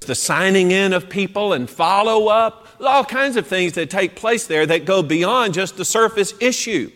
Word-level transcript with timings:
the 0.00 0.14
signing 0.14 0.70
in 0.70 0.92
of 0.92 1.08
people 1.08 1.52
and 1.52 1.68
follow 1.68 2.28
up. 2.28 2.68
All 2.80 3.04
kinds 3.04 3.36
of 3.36 3.46
things 3.46 3.72
that 3.74 3.90
take 3.90 4.16
place 4.16 4.46
there 4.46 4.66
that 4.66 4.84
go 4.84 5.02
beyond 5.02 5.54
just 5.54 5.76
the 5.76 5.84
surface 5.84 6.34
issue. 6.40 6.90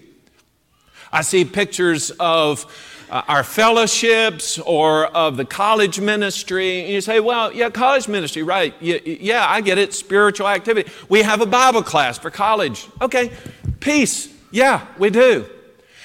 I 1.12 1.22
see 1.22 1.44
pictures 1.44 2.10
of 2.20 2.66
uh, 3.10 3.22
our 3.28 3.42
fellowships 3.42 4.58
or 4.58 5.06
of 5.06 5.36
the 5.36 5.44
college 5.44 5.98
ministry. 6.00 6.82
And 6.82 6.92
you 6.92 7.00
say, 7.00 7.20
well, 7.20 7.52
yeah, 7.52 7.70
college 7.70 8.08
ministry, 8.08 8.42
right. 8.42 8.74
Yeah, 8.80 8.98
yeah, 9.04 9.46
I 9.48 9.60
get 9.60 9.78
it. 9.78 9.94
Spiritual 9.94 10.48
activity. 10.48 10.90
We 11.08 11.22
have 11.22 11.40
a 11.40 11.46
Bible 11.46 11.82
class 11.82 12.18
for 12.18 12.30
college. 12.30 12.86
Okay, 13.00 13.32
peace. 13.80 14.32
Yeah, 14.50 14.86
we 14.98 15.10
do. 15.10 15.46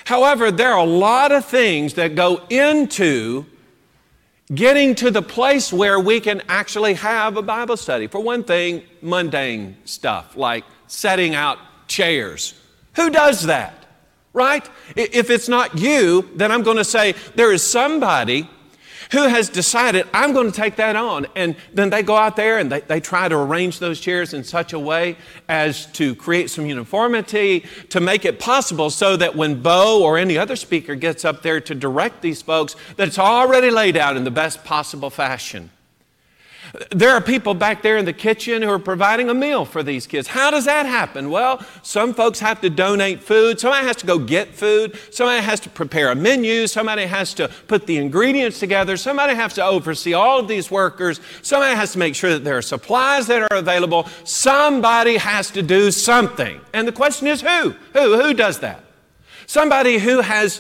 However, 0.06 0.52
there 0.52 0.72
are 0.74 0.80
a 0.80 0.90
lot 0.90 1.32
of 1.32 1.46
things 1.46 1.96
that 1.96 2.16
go 2.16 2.46
into 2.50 3.46
getting 4.54 4.96
to 4.96 5.12
the 5.12 5.22
place 5.22 5.72
where 5.72 6.00
we 6.00 6.20
can 6.20 6.42
actually 6.48 6.96
have 6.96 7.38
a 7.38 7.42
Bible 7.42 7.78
study. 7.78 8.08
For 8.08 8.20
one 8.20 8.44
thing, 8.44 8.84
mundane 9.02 9.78
stuff 9.86 10.36
like 10.36 10.64
setting 10.88 11.36
out 11.36 11.58
chairs. 11.88 12.54
Who 12.96 13.10
does 13.10 13.44
that? 13.44 13.86
Right? 14.34 14.68
If 14.96 15.30
it's 15.30 15.48
not 15.48 15.78
you, 15.78 16.30
then 16.36 16.52
I'm 16.52 16.64
going 16.64 16.78
to 16.78 16.84
say 16.84 17.14
there 17.36 17.52
is 17.52 17.64
somebody 17.64 18.50
who 19.14 19.28
has 19.28 19.48
decided, 19.48 20.08
I'm 20.12 20.34
going 20.34 20.52
to 20.52 20.56
take 20.56 20.76
that 20.78 20.96
on. 20.96 21.28
And 21.36 21.56
then 21.72 21.92
they 21.92 22.02
go 22.02 22.16
out 22.16 22.36
there 22.36 22.58
and 22.58 22.72
they, 22.72 22.82
they 22.82 23.00
try 23.00 23.30
to 23.30 23.38
arrange 23.38 23.78
those 23.78 24.00
chairs 24.00 24.34
in 24.34 24.44
such 24.44 24.74
a 24.74 24.80
way 24.80 25.18
as 25.48 25.86
to 25.94 26.16
create 26.16 26.50
some 26.50 26.66
uniformity, 26.66 27.64
to 27.90 28.00
make 28.00 28.26
it 28.26 28.40
possible 28.40 28.90
so 28.90 29.16
that 29.18 29.36
when 29.36 29.62
Bo 29.62 30.04
or 30.04 30.18
any 30.18 30.36
other 30.36 30.56
speaker 30.56 30.96
gets 30.96 31.24
up 31.24 31.44
there 31.44 31.62
to 31.62 31.76
direct 31.76 32.24
these 32.24 32.42
folks, 32.42 32.76
that 32.96 33.08
it's 33.08 33.20
already 33.20 33.70
laid 33.70 33.98
out 33.98 34.18
in 34.18 34.24
the 34.24 34.32
best 34.32 34.64
possible 34.64 35.12
fashion. 35.12 35.70
There 36.90 37.12
are 37.12 37.22
people 37.22 37.54
back 37.54 37.84
there 37.84 37.98
in 37.98 38.06
the 38.06 38.14
kitchen 38.14 38.64
who 38.64 38.70
are 38.70 38.80
providing 38.80 39.30
a 39.30 39.34
meal 39.36 39.64
for 39.64 39.84
these 39.84 40.08
kids. 40.08 40.28
How 40.28 40.50
does 40.50 40.66
that 40.66 40.88
happen? 40.88 41.30
Well, 41.30 41.64
some 41.84 42.16
folks 42.16 42.40
have 42.40 42.62
to 42.62 42.70
donate 42.72 43.22
food. 43.22 43.60
Somebody 43.60 43.86
has 43.86 43.98
to 43.98 44.08
go 44.08 44.18
get 44.18 44.56
food. 44.56 44.98
Somebody 45.12 45.44
has 45.44 45.60
to 45.62 45.70
prepare 45.70 46.10
a 46.10 46.16
menu. 46.16 46.66
Somebody 46.66 47.06
has 47.06 47.36
to 47.36 47.48
put 47.68 47.86
the 47.86 47.98
ingredients 47.98 48.60
together. 48.60 48.98
Somebody 48.98 49.36
has 49.36 49.54
to 49.54 49.64
oversee 49.64 50.14
all 50.14 50.40
of 50.40 50.48
these 50.48 50.72
workers. 50.72 51.22
Somebody 51.44 51.76
has 51.76 51.92
to 51.92 52.00
make 52.00 52.16
sure 52.16 52.32
that 52.32 52.44
there 52.44 52.58
are 52.58 52.64
supplies 52.64 53.28
that 53.28 53.44
are 53.44 53.58
available. 53.58 54.08
Somebody 54.24 55.18
has 55.18 55.52
to 55.52 55.62
do 55.62 55.92
something. 55.92 56.60
And 56.74 56.88
the 56.88 56.92
question 56.92 57.28
is 57.28 57.42
who? 57.42 57.76
Who? 57.94 58.20
Who 58.20 58.34
does 58.34 58.62
that? 58.62 58.84
Somebody 59.46 60.00
who 60.00 60.22
has, 60.22 60.60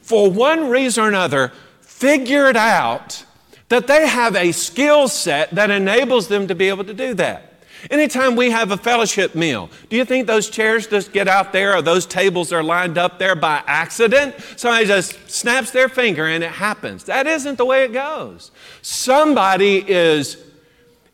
for 0.00 0.28
one 0.28 0.68
reason 0.70 1.04
or 1.04 1.08
another, 1.08 1.52
figured 1.82 2.56
out 2.56 3.24
that 3.72 3.86
they 3.86 4.06
have 4.06 4.36
a 4.36 4.52
skill 4.52 5.08
set 5.08 5.50
that 5.52 5.70
enables 5.70 6.28
them 6.28 6.46
to 6.46 6.54
be 6.54 6.68
able 6.68 6.84
to 6.84 6.92
do 6.92 7.14
that. 7.14 7.54
Anytime 7.90 8.36
we 8.36 8.50
have 8.50 8.70
a 8.70 8.76
fellowship 8.76 9.34
meal, 9.34 9.70
do 9.88 9.96
you 9.96 10.04
think 10.04 10.26
those 10.26 10.50
chairs 10.50 10.86
just 10.86 11.12
get 11.12 11.26
out 11.26 11.52
there 11.52 11.74
or 11.74 11.82
those 11.82 12.04
tables 12.04 12.52
are 12.52 12.62
lined 12.62 12.98
up 12.98 13.18
there 13.18 13.34
by 13.34 13.62
accident? 13.66 14.34
Somebody 14.56 14.86
just 14.86 15.30
snaps 15.30 15.70
their 15.70 15.88
finger 15.88 16.26
and 16.26 16.44
it 16.44 16.52
happens. 16.52 17.04
That 17.04 17.26
isn't 17.26 17.56
the 17.56 17.64
way 17.64 17.84
it 17.84 17.92
goes. 17.94 18.50
Somebody 18.82 19.78
is 19.90 20.36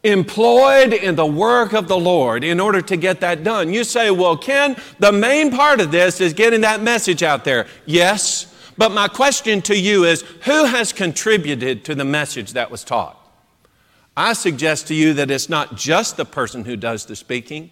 employed 0.02 0.92
in 0.92 1.14
the 1.14 1.26
work 1.26 1.72
of 1.72 1.86
the 1.86 1.98
Lord 1.98 2.42
in 2.42 2.58
order 2.58 2.82
to 2.82 2.96
get 2.96 3.20
that 3.20 3.44
done. 3.44 3.72
You 3.72 3.84
say, 3.84 4.10
well, 4.10 4.36
Ken, 4.36 4.76
the 4.98 5.12
main 5.12 5.50
part 5.50 5.80
of 5.80 5.90
this 5.90 6.20
is 6.20 6.32
getting 6.34 6.62
that 6.62 6.82
message 6.82 7.22
out 7.22 7.44
there. 7.44 7.66
Yes, 7.86 8.52
but 8.78 8.92
my 8.92 9.08
question 9.08 9.60
to 9.62 9.76
you 9.76 10.04
is 10.04 10.22
who 10.44 10.64
has 10.64 10.92
contributed 10.92 11.84
to 11.84 11.94
the 11.94 12.04
message 12.04 12.52
that 12.52 12.70
was 12.70 12.84
taught? 12.84 13.16
I 14.16 14.32
suggest 14.32 14.88
to 14.88 14.94
you 14.94 15.14
that 15.14 15.30
it's 15.30 15.48
not 15.48 15.76
just 15.76 16.16
the 16.16 16.24
person 16.24 16.64
who 16.64 16.76
does 16.76 17.04
the 17.04 17.14
speaking, 17.14 17.70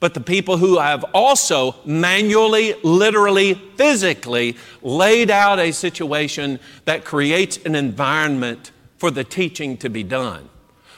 but 0.00 0.14
the 0.14 0.20
people 0.20 0.58
who 0.58 0.78
have 0.78 1.04
also 1.14 1.76
manually, 1.84 2.74
literally, 2.82 3.54
physically 3.54 4.56
laid 4.82 5.30
out 5.30 5.58
a 5.58 5.72
situation 5.72 6.60
that 6.84 7.04
creates 7.04 7.58
an 7.64 7.74
environment 7.74 8.72
for 8.98 9.10
the 9.10 9.24
teaching 9.24 9.76
to 9.78 9.88
be 9.88 10.02
done. 10.02 10.48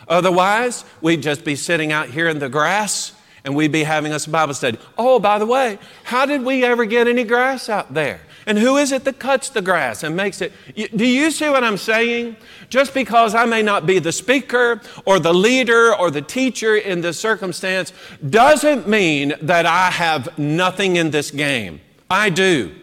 Otherwise, 0.08 0.84
we'd 1.00 1.22
just 1.22 1.44
be 1.44 1.54
sitting 1.54 1.92
out 1.92 2.08
here 2.08 2.28
in 2.28 2.38
the 2.38 2.48
grass 2.48 3.12
and 3.44 3.54
we'd 3.54 3.72
be 3.72 3.84
having 3.84 4.12
us 4.12 4.26
a 4.26 4.30
Bible 4.30 4.54
study. 4.54 4.78
Oh, 4.96 5.18
by 5.18 5.38
the 5.38 5.46
way, 5.46 5.78
how 6.04 6.26
did 6.26 6.42
we 6.42 6.64
ever 6.64 6.84
get 6.84 7.06
any 7.06 7.24
grass 7.24 7.68
out 7.68 7.94
there? 7.94 8.20
And 8.48 8.58
who 8.58 8.78
is 8.78 8.92
it 8.92 9.04
that 9.04 9.18
cuts 9.18 9.50
the 9.50 9.60
grass 9.60 10.02
and 10.02 10.16
makes 10.16 10.40
it? 10.40 10.54
Do 10.96 11.04
you 11.04 11.30
see 11.30 11.50
what 11.50 11.62
I'm 11.62 11.76
saying? 11.76 12.34
Just 12.70 12.94
because 12.94 13.34
I 13.34 13.44
may 13.44 13.60
not 13.60 13.84
be 13.84 13.98
the 13.98 14.10
speaker 14.10 14.80
or 15.04 15.18
the 15.18 15.34
leader 15.34 15.94
or 15.94 16.10
the 16.10 16.22
teacher 16.22 16.74
in 16.74 17.02
this 17.02 17.20
circumstance 17.20 17.92
doesn't 18.30 18.88
mean 18.88 19.34
that 19.42 19.66
I 19.66 19.90
have 19.90 20.38
nothing 20.38 20.96
in 20.96 21.10
this 21.10 21.30
game. 21.30 21.82
I 22.08 22.30
do. 22.30 22.74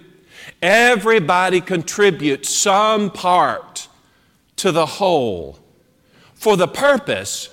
Everybody 0.62 1.62
contributes 1.62 2.56
some 2.56 3.10
part 3.10 3.88
to 4.58 4.72
the 4.72 4.86
whole 4.86 5.58
for 6.36 6.56
the 6.56 6.68
purpose, 6.68 7.50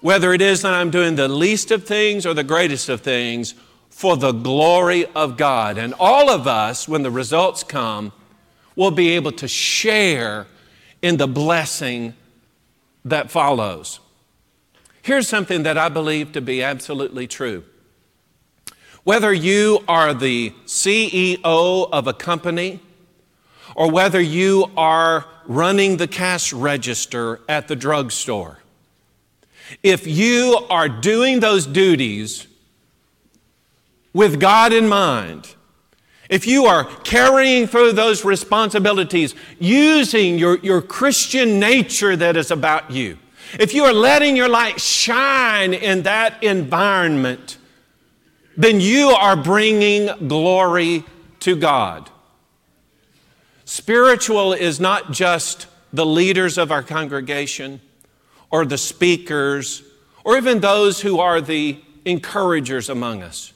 whether 0.00 0.32
it 0.32 0.40
is 0.40 0.62
that 0.62 0.74
I'm 0.74 0.92
doing 0.92 1.16
the 1.16 1.26
least 1.26 1.72
of 1.72 1.84
things 1.84 2.24
or 2.24 2.34
the 2.34 2.44
greatest 2.44 2.88
of 2.88 3.00
things, 3.00 3.56
for 3.98 4.16
the 4.16 4.30
glory 4.30 5.04
of 5.06 5.36
God. 5.36 5.76
And 5.76 5.92
all 5.98 6.30
of 6.30 6.46
us, 6.46 6.86
when 6.86 7.02
the 7.02 7.10
results 7.10 7.64
come, 7.64 8.12
will 8.76 8.92
be 8.92 9.08
able 9.08 9.32
to 9.32 9.48
share 9.48 10.46
in 11.02 11.16
the 11.16 11.26
blessing 11.26 12.14
that 13.04 13.28
follows. 13.28 13.98
Here's 15.02 15.26
something 15.26 15.64
that 15.64 15.76
I 15.76 15.88
believe 15.88 16.30
to 16.34 16.40
be 16.40 16.62
absolutely 16.62 17.26
true. 17.26 17.64
Whether 19.02 19.32
you 19.32 19.82
are 19.88 20.14
the 20.14 20.52
CEO 20.64 21.88
of 21.90 22.06
a 22.06 22.12
company 22.12 22.78
or 23.74 23.90
whether 23.90 24.20
you 24.20 24.70
are 24.76 25.26
running 25.44 25.96
the 25.96 26.06
cash 26.06 26.52
register 26.52 27.40
at 27.48 27.66
the 27.66 27.74
drugstore, 27.74 28.60
if 29.82 30.06
you 30.06 30.64
are 30.70 30.88
doing 30.88 31.40
those 31.40 31.66
duties 31.66 32.47
with 34.12 34.40
God 34.40 34.72
in 34.72 34.88
mind, 34.88 35.54
if 36.28 36.46
you 36.46 36.66
are 36.66 36.84
carrying 36.84 37.66
through 37.66 37.92
those 37.92 38.24
responsibilities 38.24 39.34
using 39.58 40.38
your, 40.38 40.58
your 40.58 40.82
Christian 40.82 41.58
nature 41.58 42.16
that 42.16 42.36
is 42.36 42.50
about 42.50 42.90
you, 42.90 43.18
if 43.58 43.72
you 43.72 43.84
are 43.84 43.94
letting 43.94 44.36
your 44.36 44.48
light 44.48 44.80
shine 44.80 45.72
in 45.72 46.02
that 46.02 46.42
environment, 46.42 47.56
then 48.56 48.80
you 48.80 49.08
are 49.08 49.36
bringing 49.36 50.28
glory 50.28 51.04
to 51.40 51.56
God. 51.56 52.10
Spiritual 53.64 54.52
is 54.52 54.80
not 54.80 55.12
just 55.12 55.66
the 55.92 56.04
leaders 56.04 56.58
of 56.58 56.70
our 56.70 56.82
congregation 56.82 57.80
or 58.50 58.66
the 58.66 58.78
speakers 58.78 59.82
or 60.24 60.36
even 60.36 60.60
those 60.60 61.00
who 61.00 61.20
are 61.20 61.40
the 61.40 61.78
encouragers 62.04 62.88
among 62.90 63.22
us. 63.22 63.52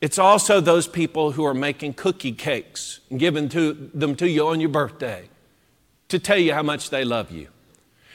It's 0.00 0.18
also 0.18 0.60
those 0.60 0.86
people 0.86 1.32
who 1.32 1.44
are 1.44 1.54
making 1.54 1.94
cookie 1.94 2.32
cakes 2.32 3.00
and 3.10 3.18
giving 3.18 3.48
to, 3.50 3.90
them 3.94 4.14
to 4.16 4.28
you 4.28 4.48
on 4.48 4.60
your 4.60 4.68
birthday 4.68 5.28
to 6.08 6.18
tell 6.18 6.38
you 6.38 6.52
how 6.52 6.62
much 6.62 6.90
they 6.90 7.04
love 7.04 7.30
you. 7.30 7.48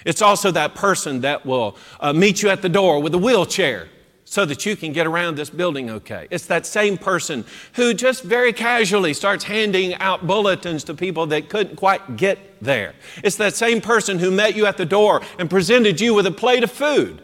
It's 0.06 0.22
also 0.22 0.52
that 0.52 0.76
person 0.76 1.22
that 1.22 1.46
will 1.46 1.76
uh, 2.00 2.14
meet 2.14 2.42
you 2.42 2.50
at 2.50 2.62
the 2.62 2.70
door 2.70 3.00
with 3.02 3.14
a 3.14 3.18
wheelchair 3.18 3.90
so 4.24 4.46
that 4.46 4.66
you 4.66 4.76
can 4.76 4.94
get 4.94 5.06
around 5.06 5.36
this 5.36 5.50
building 5.50 5.90
okay. 5.90 6.28
It's 6.32 6.46
that 6.46 6.66
same 6.66 6.98
person 6.98 7.44
who 7.74 7.94
just 7.94 8.24
very 8.24 8.54
casually 8.54 9.14
starts 9.14 9.44
handing 9.44 9.94
out 9.96 10.26
bulletins 10.26 10.86
to 10.86 10.94
people 10.94 11.26
that 11.28 11.50
couldn't 11.50 11.76
quite 11.76 12.16
get 12.16 12.62
there. 12.62 12.94
It's 13.24 13.36
that 13.38 13.56
same 13.56 13.82
person 13.82 14.20
who 14.20 14.32
met 14.32 14.56
you 14.56 14.66
at 14.68 14.78
the 14.78 14.86
door 14.86 15.22
and 15.38 15.50
presented 15.50 16.00
you 16.00 16.14
with 16.14 16.26
a 16.26 16.32
plate 16.32 16.64
of 16.64 16.72
food, 16.72 17.22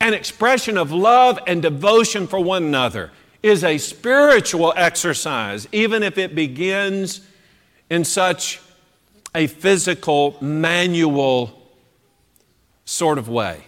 an 0.00 0.14
expression 0.14 0.76
of 0.76 0.90
love 0.90 1.38
and 1.46 1.62
devotion 1.62 2.26
for 2.26 2.40
one 2.40 2.64
another 2.64 3.12
is 3.42 3.64
a 3.64 3.78
spiritual 3.78 4.72
exercise, 4.76 5.66
even 5.72 6.02
if 6.02 6.16
it 6.18 6.34
begins 6.34 7.20
in 7.90 8.04
such 8.04 8.60
a 9.34 9.46
physical, 9.46 10.36
manual 10.40 11.62
sort 12.84 13.18
of 13.18 13.28
way. 13.28 13.64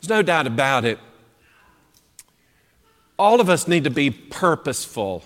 There's 0.00 0.10
no 0.10 0.22
doubt 0.22 0.46
about 0.46 0.84
it. 0.84 0.98
All 3.18 3.40
of 3.40 3.48
us 3.48 3.66
need 3.66 3.84
to 3.84 3.90
be 3.90 4.10
purposeful 4.10 5.24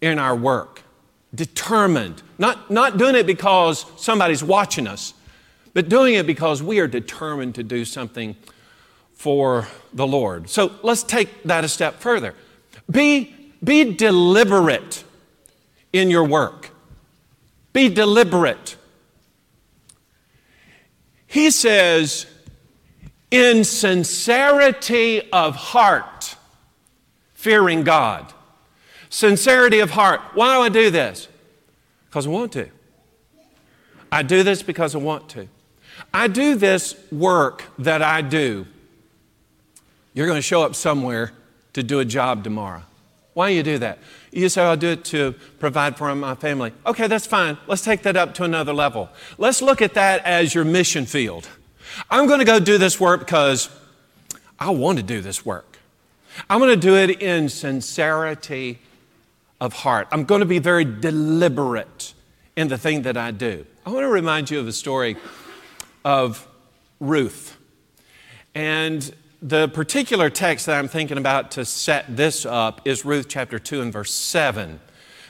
in 0.00 0.18
our 0.18 0.34
work, 0.34 0.82
determined, 1.34 2.22
not, 2.38 2.70
not 2.70 2.96
doing 2.96 3.14
it 3.14 3.26
because 3.26 3.86
somebody's 3.96 4.42
watching 4.42 4.86
us, 4.86 5.14
but 5.72 5.88
doing 5.88 6.14
it 6.14 6.26
because 6.26 6.62
we 6.62 6.80
are 6.80 6.88
determined 6.88 7.54
to 7.54 7.62
do 7.62 7.84
something 7.84 8.34
for 9.20 9.68
the 9.92 10.06
Lord. 10.06 10.48
So 10.48 10.72
let's 10.82 11.02
take 11.02 11.42
that 11.42 11.62
a 11.62 11.68
step 11.68 11.96
further. 11.96 12.34
Be, 12.90 13.36
be 13.62 13.92
deliberate 13.94 15.04
in 15.92 16.08
your 16.08 16.24
work. 16.24 16.70
Be 17.74 17.90
deliberate. 17.90 18.78
He 21.26 21.50
says, 21.50 22.24
in 23.30 23.62
sincerity 23.64 25.30
of 25.32 25.54
heart, 25.54 26.36
fearing 27.34 27.84
God. 27.84 28.32
Sincerity 29.10 29.80
of 29.80 29.90
heart. 29.90 30.22
Why 30.32 30.54
do 30.54 30.62
I 30.62 30.68
do 30.70 30.90
this? 30.90 31.28
Because 32.06 32.26
I 32.26 32.30
want 32.30 32.52
to. 32.52 32.70
I 34.10 34.22
do 34.22 34.42
this 34.42 34.62
because 34.62 34.94
I 34.94 34.98
want 34.98 35.28
to. 35.28 35.46
I 36.14 36.26
do 36.26 36.54
this 36.54 36.96
work 37.12 37.64
that 37.78 38.00
I 38.00 38.22
do. 38.22 38.66
You're 40.20 40.26
going 40.26 40.36
to 40.36 40.42
show 40.42 40.62
up 40.62 40.74
somewhere 40.74 41.32
to 41.72 41.82
do 41.82 41.98
a 41.98 42.04
job 42.04 42.44
tomorrow. 42.44 42.82
Why 43.32 43.48
do 43.48 43.54
you 43.54 43.62
do 43.62 43.78
that? 43.78 44.00
You 44.30 44.50
say, 44.50 44.62
I'll 44.62 44.76
do 44.76 44.88
it 44.88 45.02
to 45.06 45.34
provide 45.58 45.96
for 45.96 46.14
my 46.14 46.34
family. 46.34 46.74
Okay, 46.84 47.06
that's 47.06 47.26
fine. 47.26 47.56
Let's 47.66 47.80
take 47.80 48.02
that 48.02 48.18
up 48.18 48.34
to 48.34 48.44
another 48.44 48.74
level. 48.74 49.08
Let's 49.38 49.62
look 49.62 49.80
at 49.80 49.94
that 49.94 50.22
as 50.26 50.54
your 50.54 50.66
mission 50.66 51.06
field. 51.06 51.48
I'm 52.10 52.26
going 52.26 52.38
to 52.38 52.44
go 52.44 52.60
do 52.60 52.76
this 52.76 53.00
work 53.00 53.20
because 53.20 53.70
I 54.58 54.68
want 54.68 54.98
to 54.98 55.02
do 55.02 55.22
this 55.22 55.46
work. 55.46 55.78
I'm 56.50 56.58
going 56.58 56.68
to 56.68 56.76
do 56.76 56.96
it 56.96 57.22
in 57.22 57.48
sincerity 57.48 58.78
of 59.58 59.72
heart. 59.72 60.06
I'm 60.12 60.24
going 60.24 60.40
to 60.40 60.46
be 60.46 60.58
very 60.58 60.84
deliberate 60.84 62.12
in 62.56 62.68
the 62.68 62.76
thing 62.76 63.00
that 63.04 63.16
I 63.16 63.30
do. 63.30 63.64
I 63.86 63.90
want 63.90 64.04
to 64.04 64.08
remind 64.08 64.50
you 64.50 64.60
of 64.60 64.68
a 64.68 64.72
story 64.72 65.16
of 66.04 66.46
Ruth. 67.00 67.56
And 68.54 69.14
the 69.42 69.68
particular 69.68 70.28
text 70.28 70.66
that 70.66 70.78
I'm 70.78 70.88
thinking 70.88 71.16
about 71.16 71.50
to 71.52 71.64
set 71.64 72.16
this 72.16 72.44
up 72.44 72.82
is 72.84 73.04
Ruth 73.04 73.26
chapter 73.28 73.58
2 73.58 73.80
and 73.80 73.92
verse 73.92 74.12
7. 74.12 74.80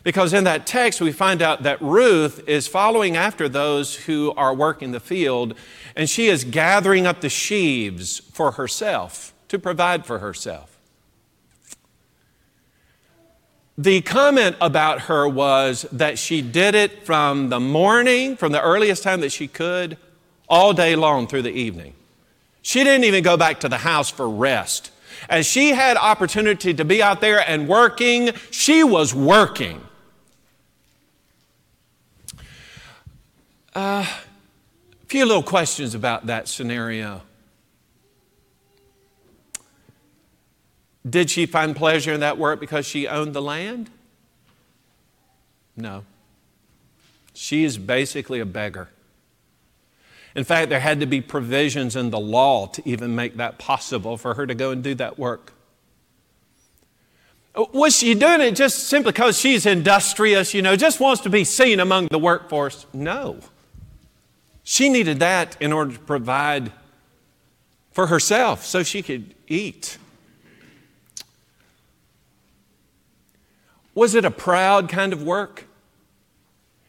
Because 0.03 0.33
in 0.33 0.45
that 0.45 0.67
text, 0.67 1.01
we 1.01 1.13
find 1.13 1.43
out 1.43 1.63
that 1.63 1.81
Ruth 1.81 2.43
is 2.49 2.67
following 2.67 3.17
after 3.17 3.49
those 3.49 3.95
who 3.95 4.33
are 4.33 4.55
working 4.55 4.93
the 4.93 5.01
field, 5.01 5.55
and 5.95 6.09
she 6.09 6.29
is 6.29 6.43
gathering 6.43 7.07
up 7.07 7.21
the 7.21 7.29
sheaves 7.29 8.19
for 8.19 8.53
herself 8.53 9.35
to 9.49 9.59
provide 9.59 10.07
for 10.07 10.19
herself. 10.19 10.79
The 13.77 14.01
comment 14.01 14.57
about 14.61 15.03
her 15.03 15.29
was 15.29 15.87
that 15.93 16.19
she 16.19 16.43
did 16.43 16.75
it 16.75 17.05
from 17.05 17.49
the 17.49 17.61
morning, 17.61 18.37
from 18.37 18.53
the 18.53 18.63
earliest 18.63 19.03
time 19.03 19.21
that 19.21 19.33
she 19.33 19.49
could, 19.49 19.99
all 20.49 20.73
day 20.73 20.97
long 20.97 21.27
through 21.27 21.43
the 21.43 21.53
evening. 21.53 21.95
She 22.71 22.85
didn't 22.85 23.03
even 23.03 23.25
go 23.25 23.37
back 23.37 23.59
to 23.61 23.69
the 23.69 23.79
house 23.79 24.11
for 24.11 24.31
rest. 24.31 24.93
As 25.29 25.45
she 25.45 25.71
had 25.71 25.97
opportunity 25.97 26.73
to 26.73 26.85
be 26.85 27.03
out 27.03 27.21
there 27.21 27.41
and 27.41 27.67
working, 27.67 28.31
she 28.53 28.85
was 28.85 29.13
working. 29.13 29.81
Uh, 33.75 34.07
a 34.07 35.07
few 35.09 35.27
little 35.27 35.43
questions 35.43 35.97
about 35.97 36.27
that 36.27 36.47
scenario. 36.47 37.23
Did 41.05 41.29
she 41.29 41.47
find 41.47 41.75
pleasure 41.75 42.13
in 42.13 42.21
that 42.21 42.39
work 42.39 42.61
because 42.61 42.87
she 42.87 43.09
owned 43.09 43.35
the 43.35 43.43
land? 43.43 43.91
No. 45.77 46.05
She 47.35 47.65
is 47.65 47.79
basically 47.79 48.39
a 48.39 48.47
beggar. 48.47 48.91
In 50.35 50.45
fact, 50.45 50.71
there 50.71 50.81
had 50.81 51.01
to 51.01 51.07
be 51.07 51.21
provisions 51.21 51.97
in 51.97 52.11
the 52.11 52.21
law 52.21 52.67
to 52.67 52.83
even 52.89 53.17
make 53.17 53.37
that 53.37 53.59
possible 53.59 54.17
for 54.17 54.35
her 54.35 54.47
to 54.47 54.55
go 54.55 54.71
and 54.71 54.83
do 54.83 54.95
that 54.95 55.19
work. 55.19 55.53
Uh, 57.55 57.65
was 57.73 57.97
she 57.97 58.15
doing 58.15 58.41
it 58.41 58.53
just 58.53 58.89
simply 58.89 59.11
because 59.11 59.39
she's 59.39 59.67
industrious, 59.67 60.55
you 60.55 60.63
know, 60.63 60.77
just 60.77 61.01
wants 61.01 61.23
to 61.23 61.31
be 61.31 61.43
seen 61.43 61.81
among 61.81 62.07
the 62.07 62.19
workforce? 62.19 62.87
No. 62.93 63.41
She 64.63 64.89
needed 64.89 65.19
that 65.19 65.57
in 65.61 65.73
order 65.73 65.95
to 65.95 65.99
provide 65.99 66.71
for 67.91 68.07
herself 68.07 68.65
so 68.65 68.85
she 68.85 69.03
could 69.03 69.35
eat. 69.49 69.99
Was 73.95 74.15
it 74.15 74.25
a 74.25 74.31
proud 74.31 74.89
kind 74.89 75.13
of 75.13 75.23
work? 75.25 75.65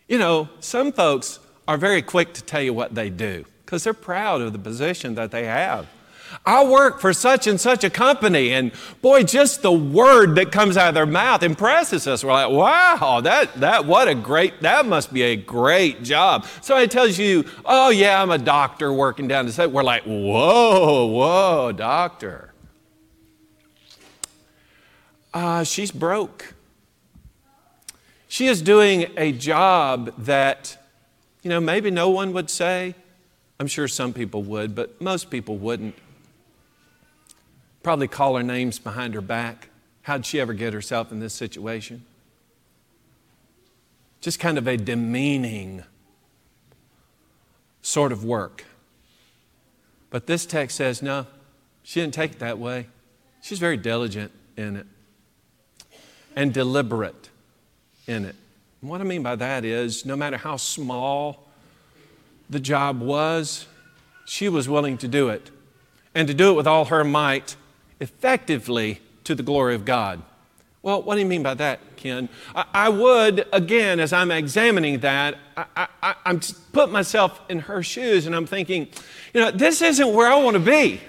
You 0.08 0.20
know, 0.20 0.50
some 0.60 0.92
folks 0.92 1.40
are 1.72 1.78
very 1.78 2.02
quick 2.02 2.34
to 2.34 2.44
tell 2.44 2.62
you 2.62 2.74
what 2.74 2.94
they 2.94 3.10
do 3.10 3.46
because 3.64 3.86
they're 3.86 3.94
proud 3.94 4.42
of 4.42 4.52
the 4.52 4.60
position 4.60 5.16
that 5.16 5.32
they 5.32 5.46
have. 5.46 5.88
I 6.46 6.66
work 6.66 7.00
for 7.00 7.14
such 7.14 7.48
and 7.48 7.60
such 7.62 7.86
a 7.86 7.90
company, 7.90 8.52
and 8.52 8.74
boy, 9.02 9.24
just 9.24 9.62
the 9.62 9.72
word 9.72 10.36
that 10.36 10.52
comes 10.52 10.76
out 10.76 10.90
of 10.90 10.96
their 10.96 11.06
mouth 11.06 11.44
impresses 11.44 12.08
us. 12.08 12.26
We're 12.26 12.34
like, 12.34 12.50
wow, 12.52 13.22
that, 13.24 13.54
that, 13.62 13.86
what 13.86 14.10
a 14.10 14.16
great, 14.16 14.62
that 14.62 14.86
must 14.86 15.14
be 15.14 15.22
a 15.22 15.38
great 15.38 16.04
job. 16.04 16.46
Somebody 16.60 16.90
tells 16.90 17.18
you, 17.18 17.46
oh, 17.64 17.90
yeah, 17.90 18.22
I'm 18.22 18.32
a 18.32 18.38
doctor 18.38 18.92
working 18.92 19.30
down 19.30 19.46
the 19.46 19.54
site. 19.54 19.72
We're 19.72 19.82
like, 19.82 20.04
whoa, 20.04 21.06
whoa, 21.06 21.72
doctor. 21.72 22.54
Uh, 25.34 25.64
she's 25.64 25.92
broke. 25.92 26.54
She 28.28 28.48
is 28.48 28.62
doing 28.62 29.08
a 29.16 29.32
job 29.32 30.14
that 30.18 30.78
you 31.42 31.50
know, 31.50 31.60
maybe 31.60 31.92
no 31.92 32.10
one 32.10 32.34
would 32.34 32.50
say. 32.50 32.96
I'm 33.60 33.68
sure 33.68 33.88
some 33.88 34.14
people 34.14 34.44
would, 34.44 34.74
but 34.76 35.00
most 35.02 35.30
people 35.30 35.58
wouldn't. 35.58 35.96
Probably 37.84 38.08
call 38.08 38.36
her 38.36 38.44
names 38.44 38.80
behind 38.80 39.14
her 39.14 39.22
back. 39.22 39.70
How'd 40.04 40.26
she 40.26 40.40
ever 40.40 40.54
get 40.54 40.74
herself 40.74 41.12
in 41.12 41.20
this 41.20 41.34
situation? 41.34 42.06
Just 44.20 44.40
kind 44.40 44.58
of 44.58 44.68
a 44.68 44.78
demeaning 44.78 45.84
sort 47.82 48.12
of 48.12 48.24
work. 48.24 48.66
But 50.10 50.28
this 50.28 50.46
text 50.46 50.78
says, 50.78 51.02
no, 51.02 51.26
she 51.84 52.02
didn't 52.02 52.14
take 52.14 52.34
it 52.34 52.40
that 52.40 52.60
way. 52.60 52.88
She's 53.42 53.60
very 53.60 53.78
diligent 53.78 54.32
in 54.58 54.76
it 54.76 54.86
and 56.36 56.54
deliberate 56.54 57.30
in 58.08 58.26
it. 58.26 58.36
And 58.82 58.90
what 58.90 59.00
I 59.00 59.04
mean 59.04 59.24
by 59.24 59.36
that 59.36 59.64
is 59.64 60.06
no 60.06 60.16
matter 60.16 60.38
how 60.38 60.58
small 60.58 61.48
the 62.50 62.60
job 62.60 63.00
was, 63.00 63.68
she 64.26 64.50
was 64.50 64.68
willing 64.68 64.98
to 65.00 65.08
do 65.08 65.30
it 65.30 65.52
and 66.16 66.28
to 66.28 66.34
do 66.34 66.52
it 66.52 66.54
with 66.54 66.68
all 66.68 66.86
her 66.86 67.04
might, 67.04 67.56
effectively 68.00 69.00
to 69.24 69.36
the 69.36 69.44
glory 69.44 69.76
of 69.76 69.86
God. 69.86 70.22
Well, 70.84 71.04
what 71.04 71.14
do 71.14 71.22
you 71.22 71.28
mean 71.28 71.44
by 71.44 71.54
that, 71.54 71.80
Ken? 71.96 72.28
I, 72.56 72.66
I 72.74 72.90
would, 72.90 73.48
again, 73.54 74.00
as 74.00 74.12
I'm 74.12 74.32
examining 74.32 75.02
that, 75.02 75.38
I, 75.56 75.88
I, 76.02 76.16
I'm 76.26 76.40
put 76.74 76.92
myself 76.92 77.40
in 77.50 77.60
her 77.60 77.84
shoes 77.84 78.26
and 78.26 78.36
I'm 78.36 78.48
thinking, 78.48 78.88
you 79.34 79.42
know, 79.42 79.52
this 79.52 79.84
isn't 79.84 80.12
where 80.12 80.28
I 80.28 80.36
want 80.42 80.56
to 80.56 80.60
be. 80.60 81.00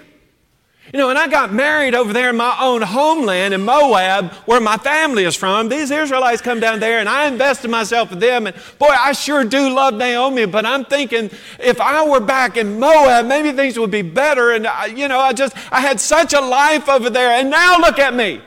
You 0.91 0.99
know, 0.99 1.09
and 1.09 1.17
I 1.17 1.27
got 1.27 1.53
married 1.53 1.95
over 1.95 2.11
there 2.11 2.29
in 2.29 2.35
my 2.35 2.55
own 2.59 2.81
homeland 2.81 3.53
in 3.53 3.63
Moab, 3.63 4.31
where 4.45 4.59
my 4.59 4.77
family 4.77 5.23
is 5.23 5.35
from. 5.35 5.69
These 5.69 5.89
Israelites 5.89 6.41
come 6.41 6.59
down 6.59 6.79
there, 6.81 6.99
and 6.99 7.07
I 7.07 7.27
invested 7.27 7.71
myself 7.71 8.09
with 8.09 8.19
them. 8.19 8.47
And 8.47 8.55
boy, 8.77 8.89
I 8.89 9.13
sure 9.13 9.45
do 9.45 9.73
love 9.73 9.93
Naomi, 9.93 10.45
but 10.45 10.65
I'm 10.65 10.83
thinking 10.83 11.31
if 11.57 11.79
I 11.79 12.07
were 12.07 12.19
back 12.19 12.57
in 12.57 12.79
Moab, 12.79 13.25
maybe 13.25 13.53
things 13.53 13.79
would 13.79 13.91
be 13.91 14.01
better. 14.01 14.51
And, 14.51 14.67
I, 14.67 14.87
you 14.87 15.07
know, 15.07 15.19
I 15.19 15.31
just, 15.31 15.55
I 15.71 15.79
had 15.79 15.99
such 16.01 16.33
a 16.33 16.41
life 16.41 16.89
over 16.89 17.09
there, 17.09 17.31
and 17.31 17.49
now 17.49 17.79
look 17.79 17.97
at 17.97 18.13
me. 18.13 18.41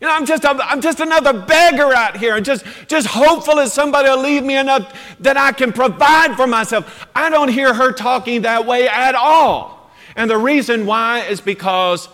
You 0.00 0.08
know, 0.08 0.14
I'm 0.14 0.26
just, 0.26 0.44
I'm 0.44 0.82
just 0.82 1.00
another 1.00 1.32
beggar 1.32 1.94
out 1.94 2.18
here 2.18 2.36
and 2.36 2.44
just, 2.44 2.66
just 2.88 3.06
hopeful 3.06 3.56
that 3.56 3.70
somebody 3.70 4.10
will 4.10 4.20
leave 4.20 4.42
me 4.42 4.58
enough 4.58 4.92
that 5.20 5.38
I 5.38 5.52
can 5.52 5.72
provide 5.72 6.36
for 6.36 6.46
myself. 6.46 7.06
I 7.14 7.30
don't 7.30 7.48
hear 7.48 7.72
her 7.72 7.92
talking 7.92 8.42
that 8.42 8.66
way 8.66 8.86
at 8.88 9.14
all. 9.14 9.75
And 10.16 10.30
the 10.30 10.38
reason 10.38 10.86
why 10.86 11.20
is 11.20 11.40
because 11.40 12.06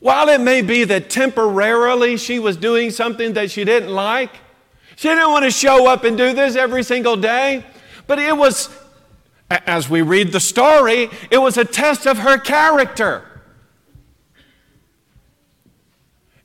while 0.00 0.28
it 0.28 0.40
may 0.40 0.62
be 0.62 0.84
that 0.84 1.10
temporarily 1.10 2.16
she 2.16 2.38
was 2.38 2.56
doing 2.56 2.90
something 2.90 3.34
that 3.34 3.50
she 3.50 3.64
didn't 3.64 3.90
like, 3.90 4.30
she 4.96 5.08
didn't 5.08 5.30
want 5.30 5.44
to 5.44 5.50
show 5.50 5.88
up 5.88 6.04
and 6.04 6.16
do 6.16 6.32
this 6.32 6.56
every 6.56 6.82
single 6.82 7.16
day, 7.16 7.64
but 8.06 8.18
it 8.18 8.36
was, 8.36 8.68
as 9.50 9.90
we 9.90 10.02
read 10.02 10.32
the 10.32 10.40
story, 10.40 11.10
it 11.30 11.38
was 11.38 11.56
a 11.56 11.64
test 11.64 12.06
of 12.06 12.18
her 12.18 12.38
character. 12.38 13.24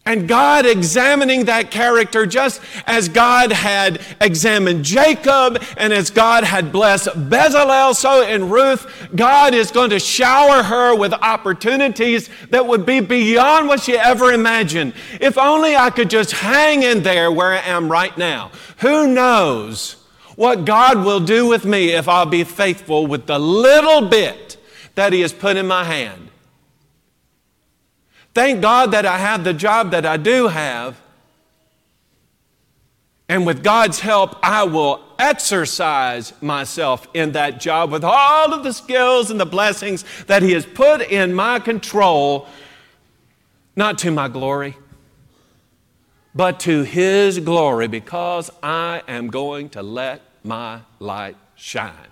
And 0.07 0.25
God 0.25 0.65
examining 0.65 1.45
that 1.45 1.69
character 1.69 2.25
just 2.25 2.61
as 2.85 3.09
God 3.09 3.51
had 3.51 3.99
examined 4.21 4.85
Jacob 4.85 5.61
and 5.75 5.91
as 5.91 6.11
God 6.11 6.45
had 6.45 6.71
blessed 6.71 7.09
Bezalel, 7.29 7.93
so 7.93 8.25
in 8.25 8.49
Ruth, 8.49 9.09
God 9.13 9.53
is 9.53 9.69
going 9.69 9.89
to 9.89 9.99
shower 9.99 10.63
her 10.63 10.95
with 10.95 11.11
opportunities 11.11 12.29
that 12.51 12.65
would 12.65 12.85
be 12.85 13.01
beyond 13.01 13.67
what 13.67 13.81
she 13.81 13.97
ever 13.97 14.31
imagined. 14.31 14.93
If 15.19 15.37
only 15.37 15.75
I 15.75 15.89
could 15.89 16.09
just 16.09 16.31
hang 16.31 16.83
in 16.83 17.03
there 17.03 17.29
where 17.29 17.51
I 17.51 17.59
am 17.63 17.91
right 17.91 18.17
now. 18.17 18.51
Who 18.77 19.13
knows 19.13 19.97
what 20.37 20.63
God 20.63 21.03
will 21.03 21.19
do 21.19 21.47
with 21.47 21.65
me 21.65 21.91
if 21.91 22.07
I'll 22.07 22.25
be 22.25 22.45
faithful 22.45 23.07
with 23.07 23.25
the 23.25 23.39
little 23.39 24.07
bit 24.07 24.55
that 24.95 25.11
He 25.11 25.19
has 25.19 25.33
put 25.33 25.57
in 25.57 25.67
my 25.67 25.83
hand. 25.83 26.26
Thank 28.37 28.61
God 28.61 28.91
that 28.91 29.03
I 29.03 29.17
have 29.17 29.43
the 29.43 29.51
job 29.51 29.89
that 29.89 30.05
I 30.05 30.15
do 30.17 30.47
have. 30.47 31.01
And 33.27 33.47
with 33.47 33.63
God's 33.63 33.99
help, 33.99 34.35
I 34.43 34.63
will 34.63 35.01
exercise 35.17 36.39
myself 36.39 37.07
in 37.15 37.31
that 37.31 37.59
job 37.59 37.89
with 37.89 38.03
all 38.03 38.53
of 38.53 38.63
the 38.63 38.73
skills 38.73 39.31
and 39.31 39.39
the 39.39 39.47
blessings 39.47 40.05
that 40.27 40.43
He 40.43 40.51
has 40.51 40.67
put 40.67 41.01
in 41.01 41.33
my 41.33 41.57
control, 41.57 42.47
not 43.75 43.97
to 43.97 44.11
my 44.11 44.27
glory, 44.27 44.77
but 46.35 46.59
to 46.59 46.83
His 46.83 47.39
glory, 47.39 47.87
because 47.87 48.51
I 48.61 49.01
am 49.07 49.31
going 49.31 49.69
to 49.69 49.81
let 49.81 50.21
my 50.43 50.81
light 50.99 51.37
shine. 51.55 52.11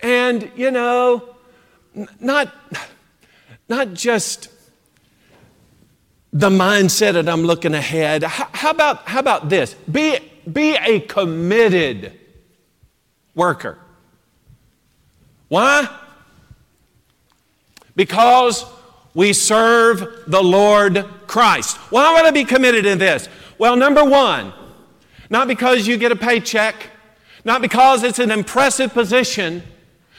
And, 0.00 0.50
you 0.56 0.72
know, 0.72 1.36
not, 2.18 2.52
not 3.70 3.94
just 3.94 4.48
the 6.32 6.50
mindset 6.50 7.12
that 7.12 7.28
I'm 7.28 7.42
looking 7.42 7.72
ahead. 7.72 8.24
How, 8.24 8.70
about, 8.70 9.08
how 9.08 9.20
about 9.20 9.48
this? 9.48 9.74
Be, 9.90 10.18
be 10.52 10.74
a 10.74 10.98
committed 11.00 12.18
worker. 13.34 13.78
Why? 15.48 15.88
Because 17.94 18.64
we 19.14 19.32
serve 19.32 20.24
the 20.26 20.42
Lord 20.42 21.04
Christ. 21.28 21.76
Why 21.90 22.14
would 22.14 22.26
I 22.26 22.32
be 22.32 22.44
committed 22.44 22.86
in 22.86 22.98
this? 22.98 23.28
Well, 23.56 23.76
number 23.76 24.04
one, 24.04 24.52
not 25.28 25.46
because 25.46 25.86
you 25.86 25.96
get 25.96 26.10
a 26.10 26.16
paycheck, 26.16 26.74
not 27.44 27.62
because 27.62 28.02
it's 28.02 28.18
an 28.18 28.32
impressive 28.32 28.92
position, 28.92 29.62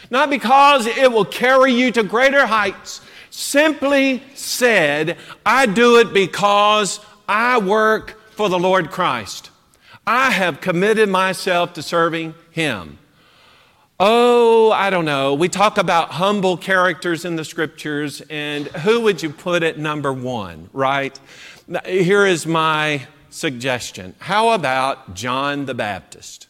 not 0.10 0.30
because 0.30 0.88
it 0.88 1.12
will 1.12 1.26
carry 1.26 1.74
you 1.74 1.92
to 1.92 2.04
greater 2.04 2.46
heights. 2.46 3.02
Simply 3.32 4.22
said, 4.36 5.18
I 5.46 5.66
do 5.66 5.98
it 6.00 6.14
because 6.14 7.00
I 7.28 7.60
work 7.60 8.20
for 8.32 8.50
the 8.50 8.60
Lord 8.60 8.92
Christ. 8.92 9.50
I 10.06 10.32
have 10.32 10.60
committed 10.60 11.08
myself 11.10 11.74
to 11.74 11.82
serving 11.82 12.36
Him. 12.52 12.98
Oh, 14.00 14.72
I 14.72 14.90
don't 14.90 15.06
know. 15.06 15.34
We 15.34 15.48
talk 15.48 15.78
about 15.78 16.10
humble 16.12 16.58
characters 16.58 17.24
in 17.24 17.38
the 17.38 17.46
scriptures, 17.46 18.22
and 18.30 18.68
who 18.68 19.00
would 19.02 19.24
you 19.24 19.30
put 19.30 19.64
at 19.64 19.78
number 19.78 20.12
one, 20.12 20.70
right? 20.74 21.18
Here 21.86 22.26
is 22.26 22.46
my 22.46 23.08
suggestion. 23.30 24.14
How 24.20 24.50
about 24.50 25.14
John 25.14 25.66
the 25.68 25.74
Baptist? 25.74 26.48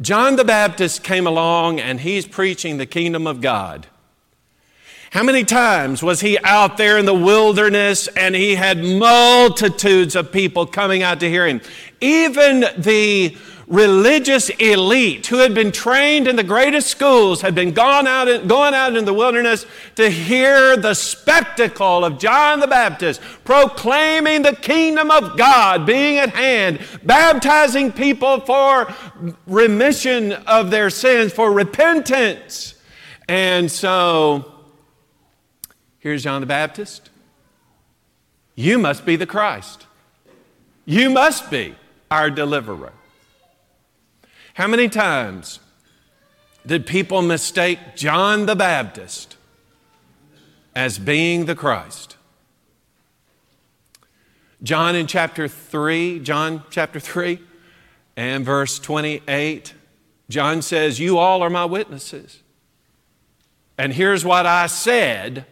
John 0.00 0.36
the 0.36 0.44
Baptist 0.44 1.04
came 1.04 1.26
along 1.26 1.80
and 1.80 2.00
he's 2.00 2.26
preaching 2.26 2.78
the 2.78 2.86
kingdom 2.86 3.26
of 3.26 3.40
God. 3.40 3.86
How 5.10 5.22
many 5.22 5.44
times 5.44 6.02
was 6.02 6.20
he 6.20 6.36
out 6.42 6.76
there 6.76 6.98
in 6.98 7.06
the 7.06 7.14
wilderness 7.14 8.08
and 8.08 8.34
he 8.34 8.56
had 8.56 8.82
multitudes 8.82 10.16
of 10.16 10.32
people 10.32 10.66
coming 10.66 11.04
out 11.04 11.20
to 11.20 11.30
hear 11.30 11.46
him? 11.46 11.60
Even 12.00 12.64
the 12.76 13.36
religious 13.66 14.50
elite 14.50 15.26
who 15.26 15.38
had 15.38 15.54
been 15.54 15.72
trained 15.72 16.28
in 16.28 16.36
the 16.36 16.44
greatest 16.44 16.88
schools 16.88 17.40
had 17.40 17.54
been 17.54 17.72
gone 17.72 18.06
out 18.06 18.28
in, 18.28 18.46
going 18.46 18.74
out 18.74 18.96
in 18.96 19.04
the 19.04 19.14
wilderness 19.14 19.64
to 19.94 20.10
hear 20.10 20.76
the 20.76 20.94
spectacle 20.94 22.04
of 22.04 22.18
John 22.18 22.60
the 22.60 22.66
Baptist 22.66 23.20
proclaiming 23.44 24.42
the 24.42 24.54
kingdom 24.54 25.10
of 25.10 25.36
God 25.38 25.86
being 25.86 26.18
at 26.18 26.30
hand, 26.30 26.80
baptizing 27.02 27.92
people 27.92 28.40
for 28.40 28.92
remission 29.46 30.32
of 30.32 30.70
their 30.70 30.90
sins, 30.90 31.32
for 31.32 31.52
repentance. 31.52 32.74
And 33.28 33.70
so 33.70 34.52
here's 35.98 36.22
John 36.22 36.40
the 36.40 36.46
Baptist. 36.46 37.10
You 38.54 38.78
must 38.78 39.04
be 39.06 39.16
the 39.16 39.26
Christ. 39.26 39.86
You 40.84 41.10
must 41.10 41.50
be 41.50 41.74
our 42.10 42.30
deliverer. 42.30 42.92
How 44.54 44.68
many 44.68 44.88
times 44.88 45.58
did 46.64 46.86
people 46.86 47.22
mistake 47.22 47.96
John 47.96 48.46
the 48.46 48.54
Baptist 48.54 49.36
as 50.76 50.96
being 50.96 51.46
the 51.46 51.56
Christ? 51.56 52.16
John 54.62 54.94
in 54.94 55.08
chapter 55.08 55.48
3, 55.48 56.20
John 56.20 56.62
chapter 56.70 57.00
3 57.00 57.40
and 58.16 58.44
verse 58.44 58.78
28, 58.78 59.74
John 60.30 60.62
says, 60.62 61.00
You 61.00 61.18
all 61.18 61.42
are 61.42 61.50
my 61.50 61.64
witnesses. 61.64 62.40
And 63.76 63.92
here's 63.92 64.24
what 64.24 64.46
I 64.46 64.68
said 64.68 65.46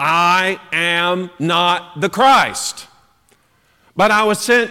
I 0.00 0.58
am 0.72 1.28
not 1.38 2.00
the 2.00 2.08
Christ, 2.08 2.86
but 3.94 4.10
I 4.10 4.24
was 4.24 4.38
sent 4.38 4.70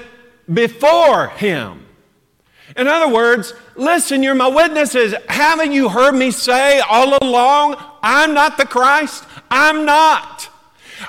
before 0.51 1.27
him. 1.27 1.86
In 2.75 2.87
other 2.87 3.11
words, 3.11 3.53
listen, 3.75 4.21
you're 4.21 4.35
my 4.35 4.47
witnesses. 4.47 5.15
Haven't 5.29 5.71
you 5.71 5.89
heard 5.89 6.13
me 6.13 6.31
say 6.31 6.79
all 6.81 7.17
along, 7.21 7.77
I'm 8.03 8.33
not 8.33 8.57
the 8.57 8.65
Christ? 8.65 9.23
I'm 9.49 9.85
not. 9.85 10.49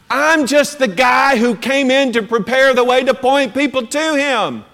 I'm 0.09 0.47
just 0.47 0.79
the 0.79 0.89
guy 0.89 1.37
who 1.37 1.57
came 1.57 1.91
in 1.91 2.13
to 2.13 2.23
prepare 2.23 2.75
the 2.75 2.85
way 2.85 3.03
to 3.05 3.15
point 3.15 3.55
people 3.55 3.87
to 3.87 4.17
Him. 4.17 4.65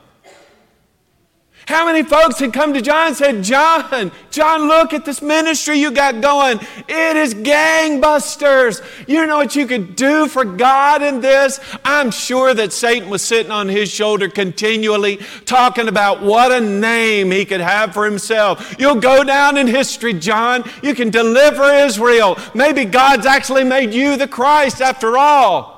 How 1.66 1.86
many 1.86 2.02
folks 2.02 2.40
had 2.40 2.52
come 2.52 2.74
to 2.74 2.82
John 2.82 3.08
and 3.08 3.16
said, 3.16 3.42
John, 3.42 4.12
John, 4.30 4.68
look 4.68 4.92
at 4.92 5.06
this 5.06 5.22
ministry 5.22 5.78
you 5.78 5.90
got 5.90 6.20
going. 6.20 6.60
It 6.88 7.16
is 7.16 7.34
gangbusters. 7.34 8.84
You 9.08 9.26
know 9.26 9.38
what 9.38 9.56
you 9.56 9.66
could 9.66 9.96
do 9.96 10.28
for 10.28 10.44
God 10.44 11.02
in 11.02 11.22
this? 11.22 11.58
I'm 11.82 12.10
sure 12.10 12.52
that 12.52 12.74
Satan 12.74 13.08
was 13.08 13.22
sitting 13.22 13.50
on 13.50 13.68
his 13.68 13.90
shoulder 13.90 14.28
continually 14.28 15.16
talking 15.46 15.88
about 15.88 16.20
what 16.22 16.52
a 16.52 16.60
name 16.60 17.30
he 17.30 17.46
could 17.46 17.62
have 17.62 17.94
for 17.94 18.04
himself. 18.04 18.76
You'll 18.78 19.00
go 19.00 19.24
down 19.24 19.56
in 19.56 19.66
history, 19.66 20.12
John. 20.12 20.70
You 20.82 20.94
can 20.94 21.08
deliver 21.08 21.64
Israel. 21.72 22.36
Maybe 22.54 22.84
God's 22.84 23.24
actually 23.24 23.64
made 23.64 23.94
you 23.94 24.18
the 24.18 24.28
Christ 24.28 24.82
after 24.82 25.16
all. 25.16 25.73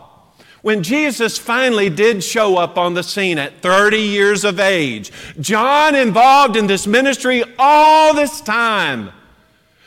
When 0.66 0.82
Jesus 0.82 1.38
finally 1.38 1.88
did 1.88 2.25
show 2.25 2.56
up 2.56 2.76
on 2.76 2.94
the 2.94 3.04
scene 3.04 3.38
at 3.38 3.62
30 3.62 3.99
years 3.99 4.44
of 4.44 4.58
age, 4.58 5.12
John 5.38 5.94
involved 5.94 6.56
in 6.56 6.66
this 6.66 6.88
ministry 6.88 7.44
all 7.56 8.12
this 8.14 8.40
time. 8.40 9.12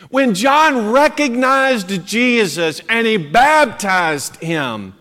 When 0.09 0.33
John 0.33 0.93
recognized 0.93 2.07
Jesus 2.07 2.79
and 2.87 3.05
he 3.05 3.17
baptized 3.17 4.37
him, 4.37 4.95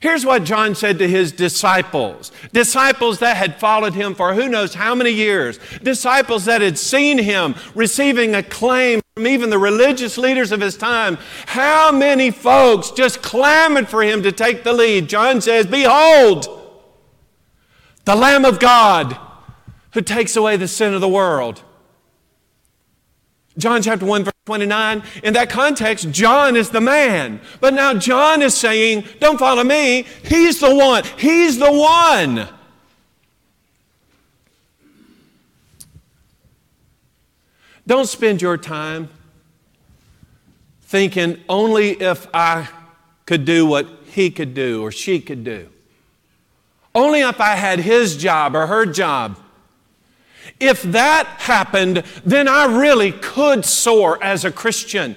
Here's 0.00 0.26
what 0.26 0.42
John 0.42 0.74
said 0.74 0.98
to 0.98 1.08
his 1.08 1.30
disciples 1.30 2.32
disciples 2.52 3.20
that 3.20 3.36
had 3.36 3.60
followed 3.60 3.94
him 3.94 4.16
for 4.16 4.34
who 4.34 4.48
knows 4.48 4.74
how 4.74 4.96
many 4.96 5.10
years, 5.10 5.60
disciples 5.80 6.44
that 6.46 6.60
had 6.60 6.76
seen 6.76 7.18
him 7.18 7.54
receiving 7.72 8.34
acclaim 8.34 9.00
from 9.18 9.26
even 9.26 9.50
the 9.50 9.58
religious 9.58 10.16
leaders 10.16 10.52
of 10.52 10.60
his 10.60 10.76
time. 10.76 11.18
How 11.46 11.90
many 11.90 12.30
folks 12.30 12.92
just 12.92 13.20
clamored 13.20 13.88
for 13.88 14.00
him 14.00 14.22
to 14.22 14.30
take 14.30 14.62
the 14.62 14.72
lead? 14.72 15.08
John 15.08 15.40
says, 15.40 15.66
Behold, 15.66 16.46
the 18.04 18.14
Lamb 18.14 18.44
of 18.44 18.60
God 18.60 19.18
who 19.94 20.02
takes 20.02 20.36
away 20.36 20.56
the 20.56 20.68
sin 20.68 20.94
of 20.94 21.00
the 21.00 21.08
world. 21.08 21.64
John 23.56 23.82
chapter 23.82 24.06
1, 24.06 24.22
verse 24.22 24.32
29, 24.46 25.02
in 25.24 25.32
that 25.32 25.50
context, 25.50 26.12
John 26.12 26.54
is 26.54 26.70
the 26.70 26.80
man. 26.80 27.40
But 27.60 27.74
now 27.74 27.94
John 27.94 28.40
is 28.40 28.54
saying, 28.54 29.04
Don't 29.18 29.40
follow 29.40 29.64
me. 29.64 30.06
He's 30.22 30.60
the 30.60 30.72
one. 30.72 31.02
He's 31.16 31.58
the 31.58 31.72
one. 31.72 32.48
Don't 37.88 38.06
spend 38.06 38.42
your 38.42 38.58
time 38.58 39.08
thinking 40.82 41.40
only 41.48 41.92
if 41.92 42.26
I 42.34 42.68
could 43.24 43.46
do 43.46 43.64
what 43.64 43.88
he 44.10 44.30
could 44.30 44.52
do 44.52 44.82
or 44.82 44.92
she 44.92 45.20
could 45.20 45.42
do. 45.42 45.70
Only 46.94 47.20
if 47.20 47.40
I 47.40 47.54
had 47.54 47.78
his 47.78 48.18
job 48.18 48.54
or 48.54 48.66
her 48.66 48.84
job. 48.84 49.38
If 50.60 50.82
that 50.82 51.26
happened, 51.38 52.02
then 52.26 52.46
I 52.46 52.66
really 52.66 53.10
could 53.10 53.64
soar 53.64 54.22
as 54.22 54.44
a 54.44 54.52
Christian. 54.52 55.16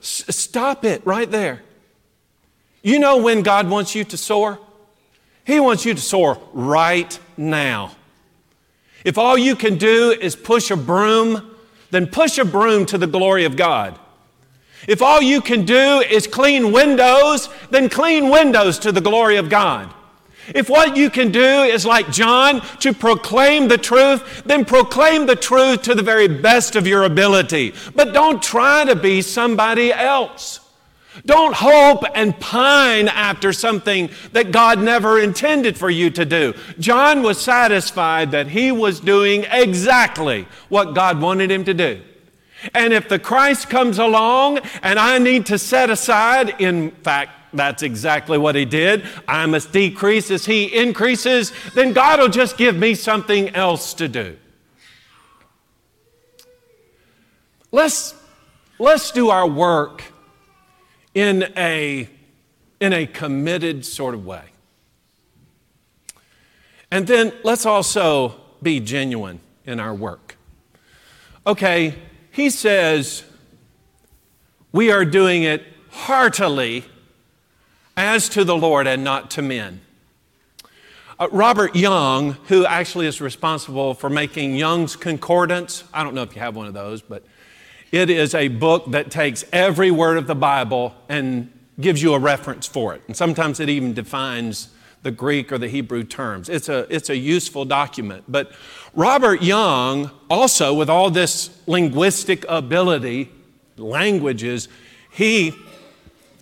S- 0.00 0.24
stop 0.28 0.84
it 0.84 1.04
right 1.04 1.28
there. 1.28 1.62
You 2.80 3.00
know 3.00 3.16
when 3.16 3.42
God 3.42 3.68
wants 3.68 3.96
you 3.96 4.04
to 4.04 4.16
soar? 4.16 4.60
He 5.44 5.58
wants 5.58 5.84
you 5.84 5.94
to 5.94 6.00
soar 6.00 6.40
right 6.52 7.18
now. 7.36 7.96
If 9.04 9.18
all 9.18 9.36
you 9.36 9.56
can 9.56 9.78
do 9.78 10.12
is 10.12 10.36
push 10.36 10.70
a 10.70 10.76
broom, 10.76 11.47
then 11.90 12.06
push 12.06 12.38
a 12.38 12.44
broom 12.44 12.86
to 12.86 12.98
the 12.98 13.06
glory 13.06 13.44
of 13.44 13.56
God. 13.56 13.98
If 14.86 15.02
all 15.02 15.20
you 15.20 15.40
can 15.40 15.64
do 15.64 16.00
is 16.00 16.26
clean 16.26 16.72
windows, 16.72 17.48
then 17.70 17.88
clean 17.88 18.30
windows 18.30 18.78
to 18.80 18.92
the 18.92 19.00
glory 19.00 19.36
of 19.36 19.48
God. 19.48 19.92
If 20.54 20.70
what 20.70 20.96
you 20.96 21.10
can 21.10 21.30
do 21.30 21.40
is 21.40 21.84
like 21.84 22.10
John, 22.10 22.62
to 22.80 22.94
proclaim 22.94 23.68
the 23.68 23.76
truth, 23.76 24.44
then 24.44 24.64
proclaim 24.64 25.26
the 25.26 25.36
truth 25.36 25.82
to 25.82 25.94
the 25.94 26.02
very 26.02 26.28
best 26.28 26.74
of 26.74 26.86
your 26.86 27.04
ability. 27.04 27.74
But 27.94 28.14
don't 28.14 28.42
try 28.42 28.84
to 28.84 28.96
be 28.96 29.20
somebody 29.20 29.92
else. 29.92 30.60
Don't 31.26 31.54
hope 31.54 32.04
and 32.14 32.38
pine 32.38 33.08
after 33.08 33.52
something 33.52 34.10
that 34.32 34.52
God 34.52 34.78
never 34.78 35.20
intended 35.20 35.76
for 35.76 35.90
you 35.90 36.10
to 36.10 36.24
do. 36.24 36.54
John 36.78 37.22
was 37.22 37.40
satisfied 37.40 38.30
that 38.30 38.48
he 38.48 38.72
was 38.72 39.00
doing 39.00 39.44
exactly 39.50 40.46
what 40.68 40.94
God 40.94 41.20
wanted 41.20 41.50
him 41.50 41.64
to 41.64 41.74
do. 41.74 42.00
And 42.74 42.92
if 42.92 43.08
the 43.08 43.18
Christ 43.18 43.70
comes 43.70 43.98
along 43.98 44.58
and 44.82 44.98
I 44.98 45.18
need 45.18 45.46
to 45.46 45.58
set 45.58 45.90
aside, 45.90 46.60
in 46.60 46.90
fact, 46.90 47.32
that's 47.52 47.82
exactly 47.82 48.36
what 48.36 48.54
he 48.54 48.64
did. 48.64 49.06
I 49.26 49.46
must 49.46 49.72
decrease 49.72 50.30
as 50.30 50.44
he 50.44 50.64
increases, 50.64 51.52
then 51.74 51.92
God 51.92 52.20
will 52.20 52.28
just 52.28 52.58
give 52.58 52.76
me 52.76 52.94
something 52.94 53.54
else 53.54 53.94
to 53.94 54.08
do. 54.08 54.36
Let's, 57.70 58.14
let's 58.78 59.10
do 59.12 59.30
our 59.30 59.46
work 59.46 60.02
in 61.18 61.52
a, 61.56 62.08
in 62.78 62.92
a 62.92 63.04
committed 63.04 63.84
sort 63.84 64.14
of 64.14 64.24
way. 64.24 64.44
And 66.92 67.08
then 67.08 67.32
let's 67.42 67.66
also 67.66 68.40
be 68.62 68.78
genuine 68.78 69.40
in 69.66 69.80
our 69.80 69.92
work. 69.92 70.36
Okay, 71.44 71.96
he 72.30 72.50
says 72.50 73.24
we 74.70 74.92
are 74.92 75.04
doing 75.04 75.42
it 75.42 75.64
heartily 75.90 76.84
as 77.96 78.28
to 78.28 78.44
the 78.44 78.56
Lord 78.56 78.86
and 78.86 79.02
not 79.02 79.28
to 79.32 79.42
men. 79.42 79.80
Uh, 81.18 81.26
Robert 81.32 81.74
Young, 81.74 82.34
who 82.46 82.64
actually 82.64 83.08
is 83.08 83.20
responsible 83.20 83.92
for 83.92 84.08
making 84.08 84.54
Young's 84.54 84.94
Concordance, 84.94 85.82
I 85.92 86.04
don't 86.04 86.14
know 86.14 86.22
if 86.22 86.36
you 86.36 86.40
have 86.40 86.54
one 86.54 86.68
of 86.68 86.74
those, 86.74 87.02
but 87.02 87.24
it 87.90 88.10
is 88.10 88.34
a 88.34 88.48
book 88.48 88.90
that 88.90 89.10
takes 89.10 89.44
every 89.52 89.90
word 89.90 90.18
of 90.18 90.26
the 90.26 90.34
Bible 90.34 90.94
and 91.08 91.50
gives 91.80 92.02
you 92.02 92.14
a 92.14 92.18
reference 92.18 92.66
for 92.66 92.94
it. 92.94 93.02
And 93.06 93.16
sometimes 93.16 93.60
it 93.60 93.68
even 93.68 93.94
defines 93.94 94.68
the 95.02 95.10
Greek 95.10 95.52
or 95.52 95.58
the 95.58 95.68
Hebrew 95.68 96.04
terms. 96.04 96.48
It's 96.48 96.68
a, 96.68 96.92
it's 96.94 97.08
a 97.08 97.16
useful 97.16 97.64
document. 97.64 98.24
But 98.28 98.52
Robert 98.94 99.42
Young, 99.42 100.10
also 100.28 100.74
with 100.74 100.90
all 100.90 101.10
this 101.10 101.56
linguistic 101.66 102.44
ability, 102.48 103.30
languages, 103.76 104.68
he 105.10 105.54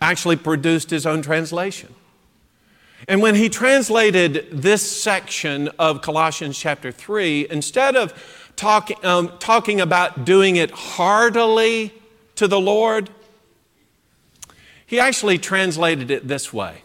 actually 0.00 0.36
produced 0.36 0.90
his 0.90 1.06
own 1.06 1.22
translation. 1.22 1.94
And 3.08 3.20
when 3.20 3.34
he 3.34 3.48
translated 3.48 4.48
this 4.50 4.82
section 4.82 5.68
of 5.78 6.00
Colossians 6.00 6.58
chapter 6.58 6.90
3, 6.90 7.46
instead 7.50 7.94
of 7.94 8.45
talk, 8.56 8.90
um, 9.04 9.32
talking 9.38 9.80
about 9.80 10.24
doing 10.24 10.56
it 10.56 10.70
heartily 10.70 11.92
to 12.36 12.48
the 12.48 12.60
Lord, 12.60 13.10
he 14.86 14.98
actually 14.98 15.38
translated 15.38 16.10
it 16.10 16.26
this 16.26 16.52
way. 16.52 16.82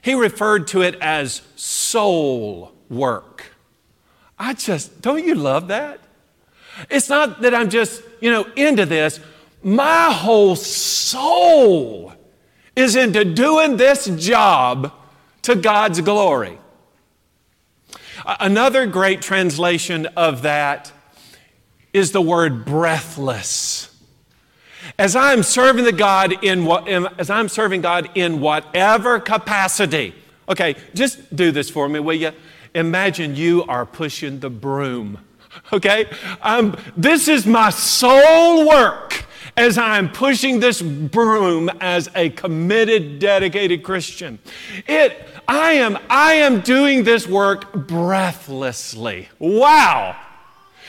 He 0.00 0.14
referred 0.14 0.66
to 0.68 0.82
it 0.82 0.96
as 1.00 1.42
soul 1.56 2.72
work. 2.88 3.52
I 4.38 4.54
just, 4.54 5.00
don't 5.00 5.24
you 5.24 5.34
love 5.34 5.68
that? 5.68 6.00
It's 6.90 7.08
not 7.08 7.42
that 7.42 7.54
I'm 7.54 7.70
just, 7.70 8.02
you 8.20 8.30
know, 8.30 8.44
into 8.56 8.86
this. 8.86 9.20
My 9.62 10.10
whole 10.10 10.56
soul 10.56 12.12
is 12.74 12.96
into 12.96 13.24
doing 13.24 13.76
this 13.76 14.06
job 14.06 14.92
to 15.42 15.54
God's 15.54 16.00
glory. 16.00 16.58
Another 18.24 18.86
great 18.86 19.22
translation 19.22 20.06
of 20.16 20.42
that 20.42 20.92
is 21.92 22.12
the 22.12 22.20
word 22.20 22.64
breathless. 22.64 23.88
As 24.98 25.14
I'm 25.14 25.42
serving 25.42 25.84
the 25.84 25.92
God 25.92 26.44
in 26.44 26.64
what, 26.64 26.88
as 26.88 27.30
I'm 27.30 27.48
serving 27.48 27.82
God 27.82 28.10
in 28.14 28.40
whatever 28.40 29.20
capacity. 29.20 30.14
Okay, 30.48 30.74
just 30.94 31.34
do 31.34 31.50
this 31.50 31.70
for 31.70 31.88
me, 31.88 32.00
will 32.00 32.14
you? 32.14 32.32
Imagine 32.74 33.36
you 33.36 33.64
are 33.64 33.86
pushing 33.86 34.40
the 34.40 34.50
broom. 34.50 35.18
Okay, 35.72 36.06
um, 36.40 36.76
this 36.96 37.28
is 37.28 37.46
my 37.46 37.70
soul 37.70 38.66
work 38.66 39.26
as 39.56 39.76
I'm 39.76 40.10
pushing 40.10 40.60
this 40.60 40.80
broom 40.80 41.68
as 41.80 42.08
a 42.14 42.30
committed, 42.30 43.18
dedicated 43.18 43.82
Christian. 43.82 44.38
It, 44.86 45.28
I 45.46 45.72
am, 45.72 45.98
I 46.08 46.34
am 46.34 46.60
doing 46.60 47.04
this 47.04 47.26
work 47.26 47.72
breathlessly. 47.72 49.28
Wow. 49.38 50.16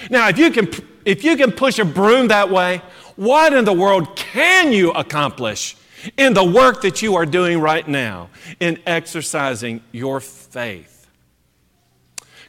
Now, 0.10 0.30
if 0.30 0.38
you 0.38 0.52
can, 0.52 0.70
if 1.06 1.24
you 1.24 1.36
can 1.36 1.52
push 1.52 1.80
a 1.80 1.86
broom 1.86 2.30
that 2.30 2.50
way, 2.50 2.82
what 3.16 3.54
in 3.54 3.66
the 3.66 3.74
world 3.74 4.16
can 4.16 4.72
you 4.72 4.92
accomplish 4.92 5.76
in 6.18 6.34
the 6.34 6.44
work 6.44 6.82
that 6.82 7.02
you 7.02 7.16
are 7.16 7.26
doing 7.26 7.60
right 7.60 7.88
now 7.88 8.30
in 8.60 8.80
exercising 8.86 9.82
your 9.92 10.20
faith? 10.20 11.08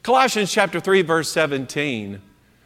Colossians 0.03 0.53
chapter 0.53 0.81
3 0.81 1.03
verse 1.03 1.31
17 1.31 2.21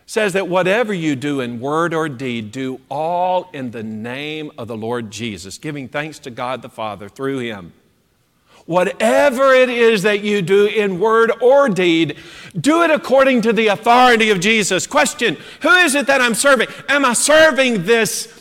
says 0.09 0.33
that 0.33 0.49
whatever 0.49 0.95
you 0.95 1.15
do 1.15 1.43
in 1.43 1.61
word 1.61 1.93
or 1.93 2.09
deed, 2.09 2.51
do 2.51 2.81
all 2.89 3.51
in 3.53 3.73
the 3.73 3.83
name 3.83 4.51
of 4.57 4.67
the 4.67 4.77
Lord 4.77 5.11
Jesus, 5.11 5.59
giving 5.59 5.87
thanks 5.87 6.19
to 6.21 6.31
God 6.31 6.63
the 6.63 6.71
Father 6.71 7.11
through 7.11 7.41
him. 7.41 7.75
Whatever 8.65 9.53
it 9.53 9.69
is 9.69 10.05
that 10.05 10.25
you 10.25 10.41
do 10.41 10.65
in 10.65 10.99
word 10.99 11.31
or 11.43 11.69
deed, 11.69 12.17
do 12.59 12.83
it 12.85 12.91
according 12.91 13.43
to 13.43 13.53
the 13.53 13.67
authority 13.67 14.31
of 14.31 14.41
Jesus. 14.41 14.87
Question 14.87 15.37
Who 15.61 15.73
is 15.73 15.95
it 15.95 16.07
that 16.07 16.23
I'm 16.23 16.35
serving? 16.35 16.69
Am 16.89 17.05
I 17.05 17.13
serving 17.13 17.85
this? 17.85 18.35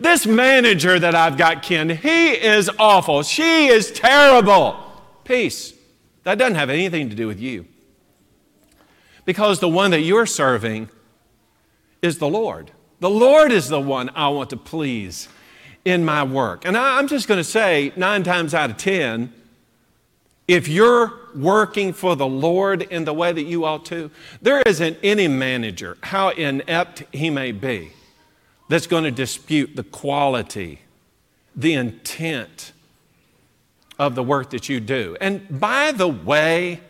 This 0.00 0.26
manager 0.26 0.98
that 0.98 1.14
I've 1.14 1.36
got, 1.36 1.62
Ken, 1.62 1.90
he 1.90 2.30
is 2.30 2.70
awful. 2.78 3.22
She 3.22 3.66
is 3.66 3.92
terrible. 3.92 4.76
Peace. 5.24 5.74
That 6.24 6.38
doesn't 6.38 6.56
have 6.56 6.70
anything 6.70 7.10
to 7.10 7.16
do 7.16 7.26
with 7.26 7.40
you. 7.40 7.66
Because 9.28 9.60
the 9.60 9.68
one 9.68 9.90
that 9.90 10.00
you're 10.00 10.24
serving 10.24 10.88
is 12.00 12.16
the 12.16 12.26
Lord. 12.26 12.70
The 13.00 13.10
Lord 13.10 13.52
is 13.52 13.68
the 13.68 13.78
one 13.78 14.08
I 14.14 14.28
want 14.28 14.48
to 14.48 14.56
please 14.56 15.28
in 15.84 16.02
my 16.02 16.22
work. 16.22 16.64
And 16.64 16.78
I'm 16.78 17.06
just 17.08 17.28
going 17.28 17.36
to 17.36 17.44
say, 17.44 17.92
nine 17.94 18.22
times 18.22 18.54
out 18.54 18.70
of 18.70 18.78
ten, 18.78 19.34
if 20.48 20.66
you're 20.66 21.12
working 21.34 21.92
for 21.92 22.16
the 22.16 22.26
Lord 22.26 22.80
in 22.80 23.04
the 23.04 23.12
way 23.12 23.30
that 23.30 23.42
you 23.42 23.66
ought 23.66 23.84
to, 23.86 24.10
there 24.40 24.62
isn't 24.62 24.96
any 25.02 25.28
manager, 25.28 25.98
how 26.04 26.30
inept 26.30 27.02
he 27.12 27.28
may 27.28 27.52
be, 27.52 27.90
that's 28.70 28.86
going 28.86 29.04
to 29.04 29.10
dispute 29.10 29.76
the 29.76 29.84
quality, 29.84 30.80
the 31.54 31.74
intent 31.74 32.72
of 33.98 34.14
the 34.14 34.22
work 34.22 34.48
that 34.48 34.70
you 34.70 34.80
do. 34.80 35.18
And 35.20 35.60
by 35.60 35.92
the 35.92 36.08
way, 36.08 36.80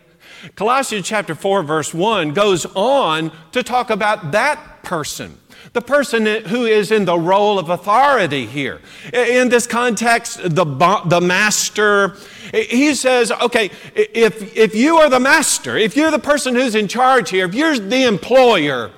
Colossians 0.55 1.07
chapter 1.07 1.35
4, 1.35 1.63
verse 1.63 1.93
1 1.93 2.33
goes 2.33 2.65
on 2.75 3.31
to 3.51 3.63
talk 3.63 3.89
about 3.89 4.31
that 4.31 4.83
person, 4.83 5.37
the 5.73 5.81
person 5.81 6.25
who 6.25 6.65
is 6.65 6.91
in 6.91 7.05
the 7.05 7.17
role 7.17 7.59
of 7.59 7.69
authority 7.69 8.45
here. 8.45 8.81
In 9.13 9.49
this 9.49 9.67
context, 9.67 10.41
the, 10.41 11.01
the 11.05 11.21
master, 11.21 12.15
he 12.53 12.95
says, 12.95 13.31
okay, 13.31 13.71
if, 13.95 14.55
if 14.55 14.75
you 14.75 14.97
are 14.97 15.09
the 15.09 15.19
master, 15.19 15.77
if 15.77 15.95
you're 15.95 16.11
the 16.11 16.19
person 16.19 16.55
who's 16.55 16.75
in 16.75 16.87
charge 16.87 17.29
here, 17.29 17.45
if 17.45 17.53
you're 17.53 17.77
the 17.77 18.03
employer, 18.03 18.91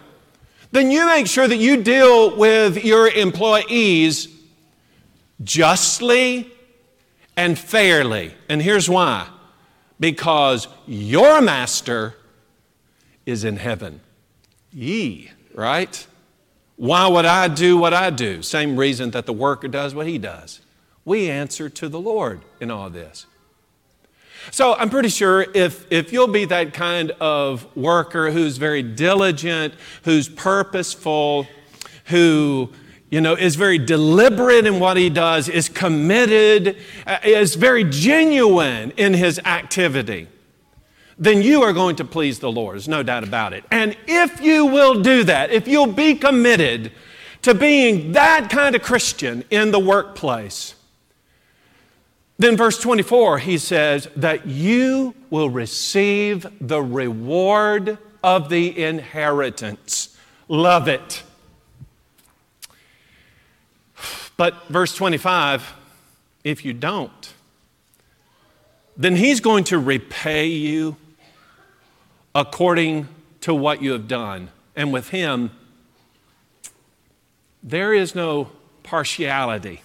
then 0.71 0.91
you 0.91 1.05
make 1.05 1.27
sure 1.27 1.47
that 1.47 1.57
you 1.57 1.81
deal 1.81 2.37
with 2.37 2.83
your 2.83 3.09
employees 3.09 4.29
justly 5.43 6.51
and 7.35 7.57
fairly. 7.57 8.33
And 8.47 8.61
here's 8.61 8.89
why 8.89 9.27
because 10.01 10.67
your 10.87 11.41
master 11.41 12.15
is 13.25 13.45
in 13.45 13.55
heaven. 13.55 14.01
Ye, 14.73 15.31
right? 15.53 16.07
Why 16.75 17.07
would 17.07 17.25
I 17.25 17.47
do 17.47 17.77
what 17.77 17.93
I 17.93 18.09
do? 18.09 18.41
Same 18.41 18.75
reason 18.75 19.11
that 19.11 19.27
the 19.27 19.33
worker 19.33 19.67
does 19.67 19.93
what 19.93 20.07
he 20.07 20.17
does. 20.17 20.59
We 21.05 21.29
answer 21.29 21.69
to 21.69 21.87
the 21.87 21.99
Lord 21.99 22.41
in 22.59 22.71
all 22.71 22.89
this. 22.89 23.27
So 24.49 24.73
I'm 24.73 24.89
pretty 24.89 25.09
sure 25.09 25.45
if, 25.53 25.85
if 25.91 26.11
you'll 26.11 26.27
be 26.27 26.45
that 26.45 26.73
kind 26.73 27.11
of 27.21 27.67
worker 27.77 28.31
who's 28.31 28.57
very 28.57 28.81
diligent, 28.81 29.75
who's 30.03 30.27
purposeful, 30.27 31.47
who 32.05 32.71
you 33.11 33.19
know, 33.19 33.35
is 33.35 33.55
very 33.57 33.77
deliberate 33.77 34.65
in 34.65 34.79
what 34.79 34.95
he 34.95 35.09
does, 35.09 35.49
is 35.49 35.67
committed, 35.67 36.77
uh, 37.05 37.19
is 37.23 37.55
very 37.55 37.83
genuine 37.83 38.91
in 38.95 39.13
his 39.13 39.37
activity, 39.39 40.27
then 41.19 41.41
you 41.41 41.61
are 41.61 41.73
going 41.73 41.97
to 41.97 42.05
please 42.05 42.39
the 42.39 42.51
Lord. 42.51 42.75
There's 42.75 42.87
no 42.87 43.03
doubt 43.03 43.23
about 43.23 43.53
it. 43.53 43.65
And 43.69 43.95
if 44.07 44.41
you 44.41 44.65
will 44.65 45.01
do 45.01 45.25
that, 45.25 45.51
if 45.51 45.67
you'll 45.67 45.91
be 45.91 46.15
committed 46.15 46.93
to 47.41 47.53
being 47.53 48.13
that 48.13 48.49
kind 48.49 48.75
of 48.75 48.81
Christian 48.81 49.43
in 49.51 49.71
the 49.71 49.79
workplace, 49.79 50.73
then 52.39 52.55
verse 52.55 52.79
24, 52.79 53.39
he 53.39 53.57
says 53.57 54.07
that 54.15 54.47
you 54.47 55.13
will 55.29 55.49
receive 55.49 56.47
the 56.61 56.81
reward 56.81 57.97
of 58.23 58.49
the 58.49 58.81
inheritance. 58.81 60.17
Love 60.47 60.87
it. 60.87 61.23
But 64.41 64.67
verse 64.69 64.95
25, 64.95 65.75
if 66.43 66.65
you 66.65 66.73
don't, 66.73 67.33
then 68.97 69.15
He's 69.15 69.39
going 69.39 69.65
to 69.65 69.77
repay 69.77 70.47
you 70.47 70.95
according 72.33 73.07
to 73.41 73.53
what 73.53 73.83
you 73.83 73.91
have 73.91 74.07
done. 74.07 74.49
And 74.75 74.91
with 74.91 75.09
Him, 75.09 75.51
there 77.61 77.93
is 77.93 78.15
no 78.15 78.49
partiality. 78.81 79.83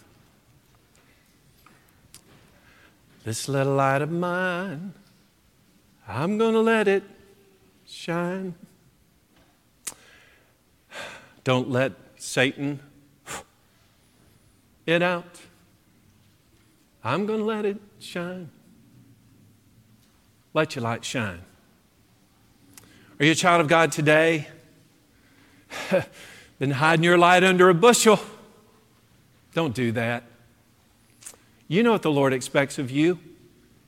This 3.25 3.51
little 3.51 3.75
light 3.75 4.01
of 4.01 4.11
mine, 4.11 4.95
I'm 6.09 6.39
going 6.39 6.55
to 6.55 6.61
let 6.61 6.89
it 6.89 7.03
shine. 7.87 8.55
Don't 11.45 11.71
let 11.71 11.93
Satan 12.17 12.81
it 14.87 15.03
out. 15.03 15.41
I'm 17.05 17.27
going 17.27 17.41
to 17.41 17.45
let 17.45 17.65
it 17.65 17.79
shine. 17.99 18.51
Let 20.55 20.75
your 20.75 20.83
light 20.83 21.05
shine. 21.05 21.41
Are 23.19 23.25
you 23.25 23.33
a 23.33 23.35
child 23.35 23.61
of 23.61 23.69
God 23.69 23.93
today? 23.93 24.49
Been 26.59 26.71
hiding 26.71 27.05
your 27.05 27.19
light 27.19 27.45
under 27.45 27.69
a 27.69 27.75
bushel? 27.75 28.19
Don't 29.53 29.75
do 29.75 29.93
that. 29.93 30.25
You 31.69 31.83
know 31.83 31.93
what 31.93 32.03
the 32.03 32.11
Lord 32.11 32.33
expects 32.33 32.79
of 32.79 32.91
you. 32.91 33.19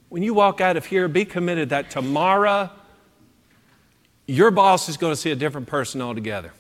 When 0.09 0.23
you 0.23 0.35
walk 0.35 0.61
out 0.61 0.77
of 0.77 0.87
here, 0.87 1.09
be 1.09 1.25
committed 1.25 1.71
that 1.71 1.91
tomorrow 1.91 2.71
your 4.27 4.51
boss 4.51 4.89
is 4.89 4.97
going 4.97 5.13
to 5.13 5.17
see 5.17 5.31
a 5.31 5.37
different 5.37 5.67
person 5.67 6.01
altogether. 6.01 6.53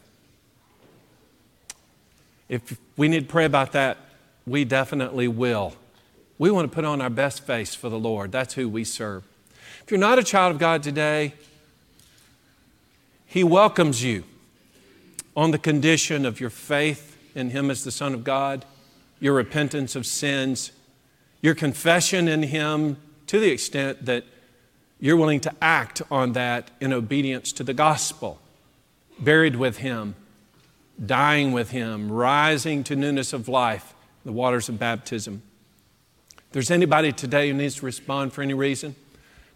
If 2.48 2.78
we 2.96 3.08
need 3.08 3.20
to 3.20 3.26
pray 3.26 3.44
about 3.44 3.72
that, 3.72 3.98
we 4.48 4.64
definitely 4.64 5.28
will. 5.28 5.74
We 6.38 6.50
want 6.50 6.70
to 6.70 6.74
put 6.74 6.84
on 6.84 7.00
our 7.00 7.10
best 7.10 7.44
face 7.44 7.74
for 7.74 7.88
the 7.88 7.98
Lord. 7.98 8.32
That's 8.32 8.54
who 8.54 8.68
we 8.68 8.84
serve. 8.84 9.24
If 9.82 9.90
you're 9.90 9.98
not 9.98 10.18
a 10.18 10.22
child 10.22 10.54
of 10.54 10.58
God 10.58 10.82
today, 10.82 11.34
He 13.26 13.42
welcomes 13.42 14.02
you 14.02 14.24
on 15.36 15.50
the 15.50 15.58
condition 15.58 16.24
of 16.24 16.40
your 16.40 16.50
faith 16.50 17.16
in 17.34 17.50
Him 17.50 17.70
as 17.70 17.84
the 17.84 17.90
Son 17.90 18.14
of 18.14 18.24
God, 18.24 18.64
your 19.20 19.34
repentance 19.34 19.96
of 19.96 20.06
sins, 20.06 20.72
your 21.42 21.54
confession 21.54 22.28
in 22.28 22.44
Him 22.44 22.96
to 23.26 23.38
the 23.38 23.50
extent 23.50 24.04
that 24.06 24.24
you're 25.00 25.16
willing 25.16 25.40
to 25.40 25.54
act 25.62 26.02
on 26.10 26.32
that 26.32 26.70
in 26.80 26.92
obedience 26.92 27.52
to 27.52 27.64
the 27.64 27.74
gospel, 27.74 28.40
buried 29.18 29.56
with 29.56 29.78
Him, 29.78 30.14
dying 31.04 31.52
with 31.52 31.70
Him, 31.70 32.10
rising 32.10 32.82
to 32.84 32.96
newness 32.96 33.32
of 33.32 33.48
life, 33.48 33.94
the 34.28 34.32
waters 34.32 34.68
of 34.68 34.78
baptism. 34.78 35.40
If 36.36 36.52
there's 36.52 36.70
anybody 36.70 37.12
today 37.12 37.48
who 37.48 37.54
needs 37.54 37.76
to 37.76 37.86
respond 37.86 38.34
for 38.34 38.42
any 38.42 38.52
reason, 38.52 38.94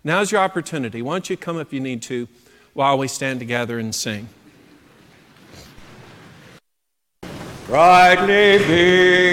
now's 0.02 0.32
your 0.32 0.40
opportunity. 0.40 1.02
Why 1.02 1.12
don't 1.12 1.28
you 1.28 1.36
come 1.36 1.60
if 1.60 1.74
you 1.74 1.80
need 1.80 2.00
to 2.04 2.26
while 2.72 2.96
we 2.96 3.06
stand 3.06 3.38
together 3.38 3.78
and 3.78 3.94
sing? 3.94 4.30
Brightly 7.66 8.64
beam 8.66 9.31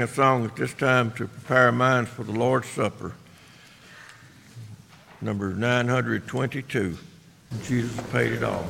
sing 0.00 0.08
a 0.08 0.14
song 0.14 0.44
at 0.46 0.56
this 0.56 0.72
time 0.72 1.10
to 1.12 1.26
prepare 1.26 1.66
our 1.66 1.72
minds 1.72 2.08
for 2.08 2.24
the 2.24 2.32
Lord's 2.32 2.68
Supper. 2.68 3.12
Number 5.20 5.52
922. 5.52 6.96
Jesus 7.64 8.00
paid 8.10 8.32
it 8.32 8.42
all. 8.42 8.64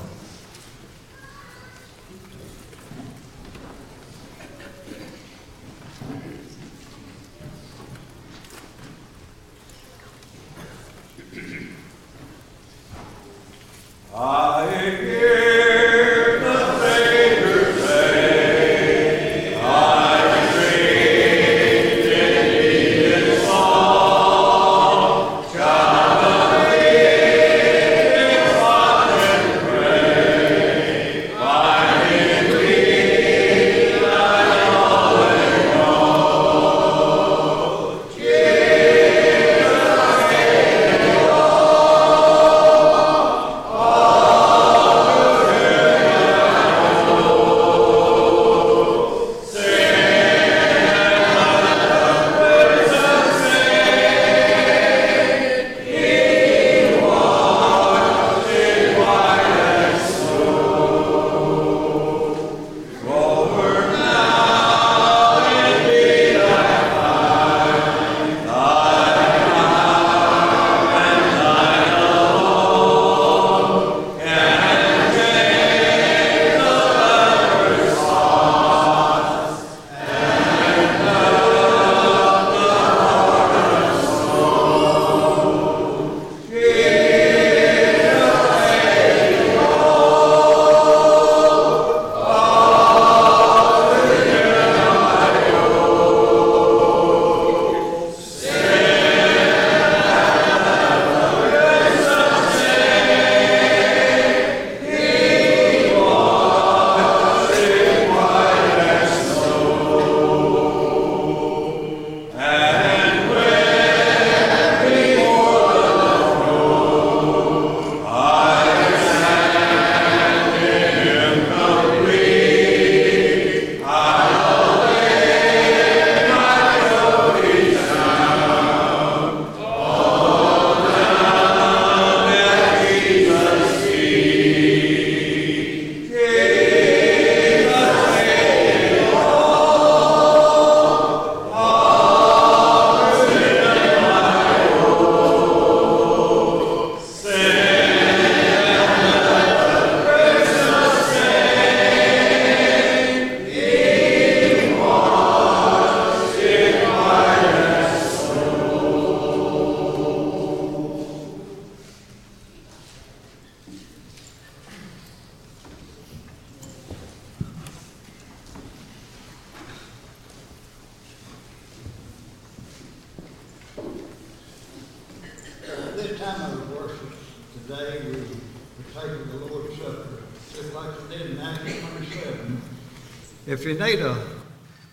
If 183.61 183.67
you 183.67 183.75
need 183.75 184.01
a 184.01 184.17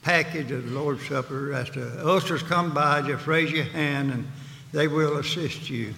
package 0.02 0.52
of 0.52 0.66
the 0.66 0.72
Lord's 0.78 1.08
Supper, 1.08 1.54
as 1.54 1.70
the 1.70 2.06
ushers 2.06 2.44
come 2.44 2.74
by, 2.74 3.02
just 3.02 3.26
raise 3.26 3.50
your 3.50 3.64
hand 3.64 4.12
and 4.12 4.28
they 4.74 4.90
will 4.90 5.20
assist 5.20 5.70
you. 5.70 5.94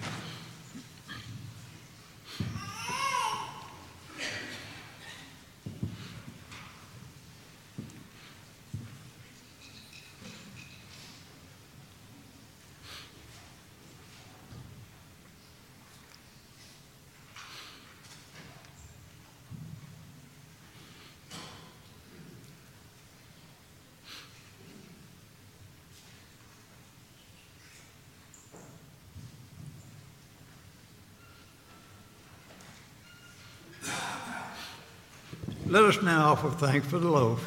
Let 35.80 35.96
us 35.96 36.02
now 36.02 36.32
offer 36.32 36.50
thanks 36.50 36.86
for 36.86 36.98
the 36.98 37.08
loaf. 37.08 37.42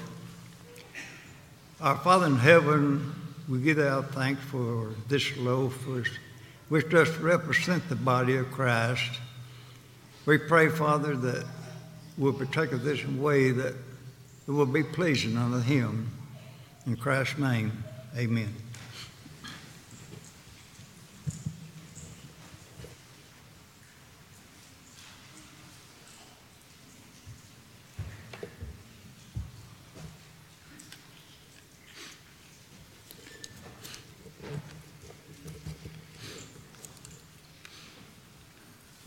Our 1.80 1.96
Father 1.98 2.26
in 2.26 2.38
heaven, 2.38 3.14
we 3.48 3.60
give 3.60 3.78
our 3.78 4.02
thanks 4.02 4.42
for 4.46 4.90
this 5.08 5.38
loaf, 5.38 5.78
which 6.68 6.90
does 6.90 7.16
represent 7.18 7.88
the 7.90 7.96
body 7.96 8.38
of 8.38 8.50
Christ. 8.50 9.20
We 10.26 10.40
pray, 10.40 10.70
Father, 10.70 11.16
that 11.16 11.46
we'll 12.18 12.34
partake 12.34 12.72
of 12.72 12.84
this 12.84 13.04
in 13.04 13.20
a 13.20 13.22
way 13.22 13.52
that 13.52 13.76
it 14.48 14.52
will 14.52 14.66
be 14.66 14.82
pleasing 14.82 15.38
unto 15.38 15.60
Him. 15.60 16.10
In 16.88 16.96
Christ's 16.96 17.38
name, 17.38 17.84
amen. 18.18 18.63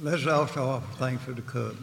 Let's 0.07 0.25
also 0.25 0.69
offer 0.69 0.87
thanks 0.99 1.25
for 1.25 1.33
the 1.33 1.43
cup. 1.43 1.75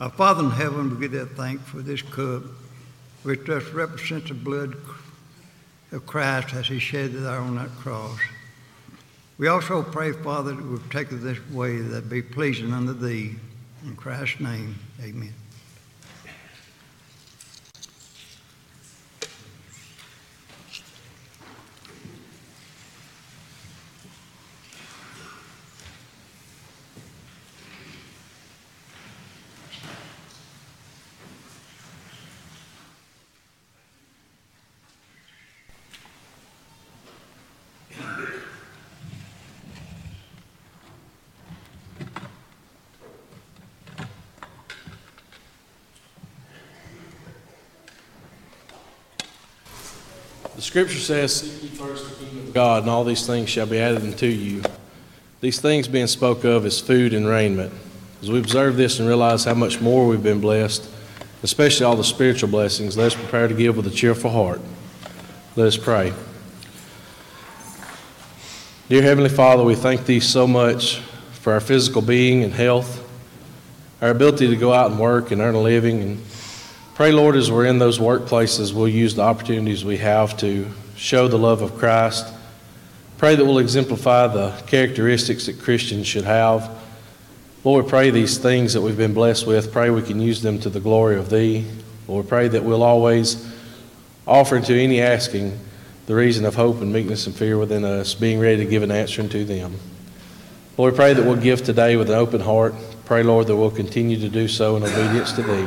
Our 0.00 0.10
Father 0.10 0.42
in 0.42 0.50
heaven, 0.50 0.90
we 0.90 1.00
give 1.00 1.12
that 1.12 1.36
thanks 1.36 1.62
for 1.62 1.76
this 1.76 2.02
cup, 2.02 2.42
which 3.22 3.44
just 3.44 3.72
represents 3.72 4.30
the 4.30 4.34
blood 4.34 4.74
of 5.92 6.06
Christ 6.06 6.54
as 6.54 6.66
he 6.66 6.80
shed 6.80 7.14
it 7.14 7.24
on 7.24 7.54
that 7.54 7.68
cross. 7.76 8.18
We 9.38 9.46
also 9.46 9.84
pray, 9.84 10.10
Father, 10.10 10.54
that 10.54 10.66
we'll 10.68 10.82
take 10.90 11.12
it 11.12 11.18
this 11.18 11.38
way 11.50 11.76
that 11.76 12.10
be 12.10 12.20
pleasing 12.20 12.72
unto 12.72 12.92
thee. 12.92 13.36
In 13.84 13.94
Christ's 13.94 14.40
name, 14.40 14.74
amen. 15.00 15.32
Scripture 50.70 51.00
says, 51.00 51.68
God, 52.54 52.82
and 52.82 52.90
all 52.90 53.02
these 53.02 53.26
things 53.26 53.50
shall 53.50 53.66
be 53.66 53.80
added 53.80 54.02
unto 54.02 54.26
you. 54.26 54.62
These 55.40 55.60
things 55.60 55.88
being 55.88 56.06
spoke 56.06 56.44
of 56.44 56.64
as 56.64 56.78
food 56.78 57.12
and 57.12 57.26
raiment. 57.26 57.72
As 58.22 58.30
we 58.30 58.38
observe 58.38 58.76
this 58.76 59.00
and 59.00 59.08
realize 59.08 59.42
how 59.42 59.54
much 59.54 59.80
more 59.80 60.06
we've 60.06 60.22
been 60.22 60.40
blessed, 60.40 60.88
especially 61.42 61.86
all 61.86 61.96
the 61.96 62.04
spiritual 62.04 62.50
blessings, 62.50 62.96
let 62.96 63.06
us 63.06 63.16
prepare 63.16 63.48
to 63.48 63.54
give 63.54 63.76
with 63.76 63.88
a 63.88 63.90
cheerful 63.90 64.30
heart. 64.30 64.60
Let 65.56 65.66
us 65.66 65.76
pray. 65.76 66.12
Dear 68.88 69.02
Heavenly 69.02 69.28
Father, 69.28 69.64
we 69.64 69.74
thank 69.74 70.06
Thee 70.06 70.20
so 70.20 70.46
much 70.46 71.00
for 71.32 71.52
our 71.52 71.60
physical 71.60 72.00
being 72.00 72.44
and 72.44 72.52
health, 72.52 73.04
our 74.00 74.10
ability 74.10 74.46
to 74.46 74.56
go 74.56 74.72
out 74.72 74.92
and 74.92 75.00
work 75.00 75.32
and 75.32 75.40
earn 75.40 75.56
a 75.56 75.60
living, 75.60 76.00
and 76.00 76.22
Pray, 77.00 77.12
Lord, 77.12 77.34
as 77.34 77.50
we're 77.50 77.64
in 77.64 77.78
those 77.78 77.98
workplaces, 77.98 78.74
we'll 78.74 78.86
use 78.86 79.14
the 79.14 79.22
opportunities 79.22 79.86
we 79.86 79.96
have 79.96 80.36
to 80.36 80.66
show 80.96 81.28
the 81.28 81.38
love 81.38 81.62
of 81.62 81.78
Christ. 81.78 82.26
Pray 83.16 83.34
that 83.36 83.42
we'll 83.42 83.56
exemplify 83.56 84.26
the 84.26 84.50
characteristics 84.66 85.46
that 85.46 85.58
Christians 85.58 86.06
should 86.06 86.24
have. 86.24 86.70
Lord, 87.64 87.86
we 87.86 87.90
pray 87.90 88.10
these 88.10 88.36
things 88.36 88.74
that 88.74 88.82
we've 88.82 88.98
been 88.98 89.14
blessed 89.14 89.46
with, 89.46 89.72
pray 89.72 89.88
we 89.88 90.02
can 90.02 90.20
use 90.20 90.42
them 90.42 90.60
to 90.60 90.68
the 90.68 90.78
glory 90.78 91.16
of 91.16 91.30
Thee. 91.30 91.64
Lord, 92.06 92.28
pray 92.28 92.48
that 92.48 92.64
we'll 92.64 92.82
always 92.82 93.50
offer 94.26 94.60
to 94.60 94.78
any 94.78 95.00
asking 95.00 95.58
the 96.04 96.14
reason 96.14 96.44
of 96.44 96.54
hope 96.54 96.82
and 96.82 96.92
meekness 96.92 97.26
and 97.26 97.34
fear 97.34 97.56
within 97.56 97.82
us, 97.82 98.12
being 98.12 98.38
ready 98.38 98.58
to 98.62 98.70
give 98.70 98.82
an 98.82 98.90
answer 98.90 99.22
unto 99.22 99.46
them. 99.46 99.74
Lord, 100.76 100.92
we 100.92 100.96
pray 100.98 101.14
that 101.14 101.24
we'll 101.24 101.36
give 101.36 101.64
today 101.64 101.96
with 101.96 102.10
an 102.10 102.16
open 102.16 102.42
heart. 102.42 102.74
Pray, 103.06 103.22
Lord, 103.22 103.46
that 103.46 103.56
we'll 103.56 103.70
continue 103.70 104.20
to 104.20 104.28
do 104.28 104.46
so 104.48 104.76
in 104.76 104.82
obedience 104.82 105.32
to 105.32 105.42
Thee. 105.42 105.66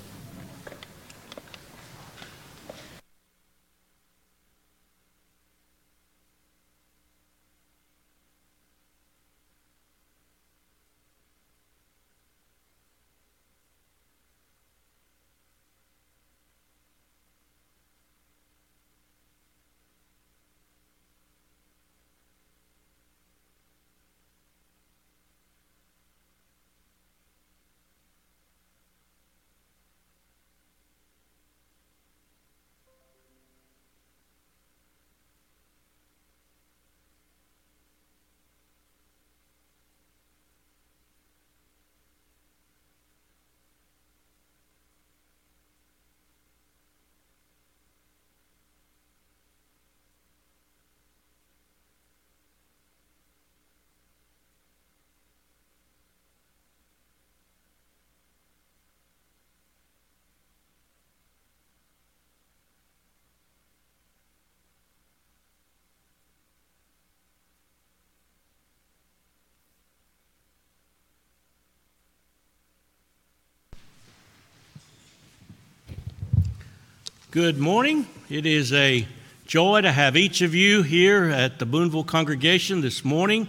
Good 77.31 77.57
morning. 77.57 78.07
It 78.29 78.45
is 78.45 78.73
a 78.73 79.07
joy 79.47 79.79
to 79.79 79.91
have 79.93 80.17
each 80.17 80.41
of 80.41 80.53
you 80.53 80.83
here 80.83 81.29
at 81.29 81.59
the 81.59 81.65
Boonville 81.65 82.03
congregation 82.03 82.81
this 82.81 83.05
morning. 83.05 83.47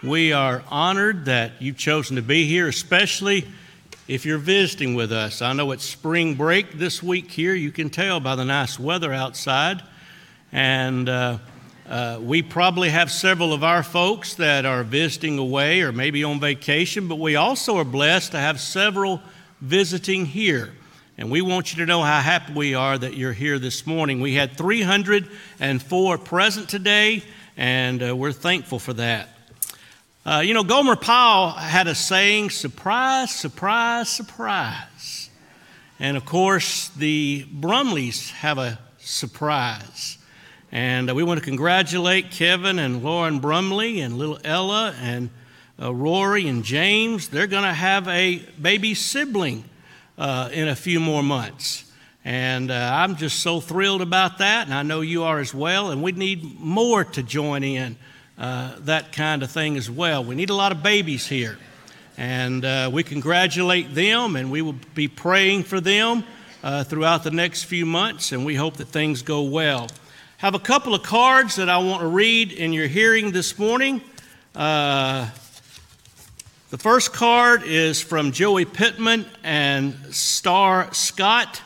We 0.00 0.32
are 0.32 0.62
honored 0.68 1.24
that 1.24 1.60
you've 1.60 1.76
chosen 1.76 2.14
to 2.14 2.22
be 2.22 2.46
here, 2.46 2.68
especially 2.68 3.44
if 4.06 4.24
you're 4.24 4.38
visiting 4.38 4.94
with 4.94 5.10
us. 5.10 5.42
I 5.42 5.54
know 5.54 5.72
it's 5.72 5.82
spring 5.82 6.36
break 6.36 6.74
this 6.74 7.02
week 7.02 7.28
here. 7.28 7.52
You 7.52 7.72
can 7.72 7.90
tell 7.90 8.20
by 8.20 8.36
the 8.36 8.44
nice 8.44 8.78
weather 8.78 9.12
outside. 9.12 9.82
And 10.52 11.08
uh, 11.08 11.38
uh, 11.88 12.20
we 12.22 12.42
probably 12.42 12.90
have 12.90 13.10
several 13.10 13.52
of 13.52 13.64
our 13.64 13.82
folks 13.82 14.34
that 14.34 14.64
are 14.64 14.84
visiting 14.84 15.36
away 15.36 15.82
or 15.82 15.90
maybe 15.90 16.22
on 16.22 16.38
vacation, 16.38 17.08
but 17.08 17.18
we 17.18 17.34
also 17.34 17.76
are 17.78 17.84
blessed 17.84 18.30
to 18.30 18.38
have 18.38 18.60
several 18.60 19.20
visiting 19.60 20.26
here. 20.26 20.74
And 21.18 21.30
we 21.30 21.40
want 21.40 21.72
you 21.72 21.78
to 21.78 21.86
know 21.86 22.02
how 22.02 22.20
happy 22.20 22.52
we 22.52 22.74
are 22.74 22.98
that 22.98 23.16
you're 23.16 23.32
here 23.32 23.58
this 23.58 23.86
morning. 23.86 24.20
We 24.20 24.34
had 24.34 24.58
304 24.58 26.18
present 26.18 26.68
today, 26.68 27.22
and 27.56 28.02
uh, 28.02 28.14
we're 28.14 28.32
thankful 28.32 28.78
for 28.78 28.92
that. 28.92 29.30
Uh, 30.26 30.42
you 30.44 30.52
know, 30.52 30.62
Gomer 30.62 30.94
Pyle 30.94 31.52
had 31.52 31.86
a 31.86 31.94
saying 31.94 32.50
surprise, 32.50 33.34
surprise, 33.34 34.10
surprise. 34.10 35.30
And 35.98 36.18
of 36.18 36.26
course, 36.26 36.90
the 36.90 37.46
Brumleys 37.50 38.32
have 38.32 38.58
a 38.58 38.78
surprise. 38.98 40.18
And 40.70 41.08
uh, 41.08 41.14
we 41.14 41.22
want 41.22 41.40
to 41.40 41.46
congratulate 41.46 42.30
Kevin 42.30 42.78
and 42.78 43.02
Lauren 43.02 43.38
Brumley 43.38 44.00
and 44.00 44.18
little 44.18 44.38
Ella 44.44 44.94
and 45.00 45.30
uh, 45.80 45.94
Rory 45.94 46.46
and 46.46 46.62
James. 46.62 47.30
They're 47.30 47.46
going 47.46 47.64
to 47.64 47.72
have 47.72 48.06
a 48.06 48.40
baby 48.60 48.92
sibling 48.92 49.64
uh, 50.18 50.48
in 50.52 50.68
a 50.68 50.76
few 50.76 51.00
more 51.00 51.22
months. 51.22 51.84
And 52.24 52.70
uh, 52.70 52.90
I'm 52.92 53.16
just 53.16 53.38
so 53.40 53.60
thrilled 53.60 54.02
about 54.02 54.38
that, 54.38 54.66
and 54.66 54.74
I 54.74 54.82
know 54.82 55.00
you 55.00 55.22
are 55.22 55.38
as 55.38 55.54
well. 55.54 55.90
And 55.90 56.02
we 56.02 56.12
need 56.12 56.58
more 56.58 57.04
to 57.04 57.22
join 57.22 57.62
in 57.62 57.96
uh, 58.36 58.74
that 58.80 59.12
kind 59.12 59.42
of 59.42 59.50
thing 59.50 59.76
as 59.76 59.88
well. 59.88 60.24
We 60.24 60.34
need 60.34 60.50
a 60.50 60.54
lot 60.54 60.72
of 60.72 60.82
babies 60.82 61.26
here. 61.26 61.56
And 62.18 62.64
uh, 62.64 62.90
we 62.92 63.02
congratulate 63.02 63.94
them, 63.94 64.36
and 64.36 64.50
we 64.50 64.62
will 64.62 64.74
be 64.94 65.06
praying 65.06 65.64
for 65.64 65.80
them 65.80 66.24
uh, 66.64 66.82
throughout 66.82 67.22
the 67.22 67.30
next 67.30 67.64
few 67.64 67.86
months, 67.86 68.32
and 68.32 68.44
we 68.44 68.56
hope 68.56 68.78
that 68.78 68.88
things 68.88 69.22
go 69.22 69.42
well. 69.42 69.88
Have 70.38 70.54
a 70.54 70.58
couple 70.58 70.94
of 70.94 71.02
cards 71.02 71.56
that 71.56 71.68
I 71.68 71.78
want 71.78 72.00
to 72.00 72.08
read 72.08 72.52
in 72.52 72.72
your 72.72 72.88
hearing 72.88 73.30
this 73.30 73.58
morning. 73.58 74.00
The 76.68 76.78
first 76.78 77.12
card 77.12 77.62
is 77.62 78.02
from 78.02 78.32
Joey 78.32 78.64
Pittman 78.64 79.24
and 79.44 79.94
Star 80.12 80.92
Scott. 80.92 81.62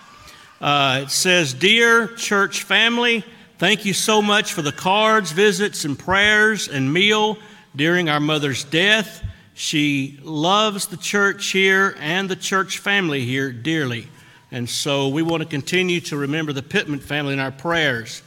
Uh, 0.60 1.04
it 1.04 1.10
says, 1.10 1.54
Dear 1.54 2.08
church 2.08 2.64
family, 2.64 3.24
thank 3.56 3.86
you 3.86 3.94
so 3.94 4.20
much 4.20 4.52
for 4.52 4.60
the 4.60 4.72
cards, 4.72 5.32
visits, 5.32 5.86
and 5.86 5.98
prayers 5.98 6.68
and 6.68 6.92
meal 6.92 7.38
during 7.74 8.10
our 8.10 8.20
mother's 8.20 8.62
death. 8.64 9.24
She 9.54 10.20
loves 10.22 10.88
the 10.88 10.98
church 10.98 11.46
here 11.46 11.96
and 11.98 12.28
the 12.28 12.36
church 12.36 12.76
family 12.76 13.24
here 13.24 13.52
dearly. 13.52 14.06
And 14.52 14.68
so 14.68 15.08
we 15.08 15.22
want 15.22 15.42
to 15.42 15.48
continue 15.48 16.02
to 16.02 16.18
remember 16.18 16.52
the 16.52 16.62
Pittman 16.62 17.00
family 17.00 17.32
in 17.32 17.40
our 17.40 17.52
prayers. 17.52 18.20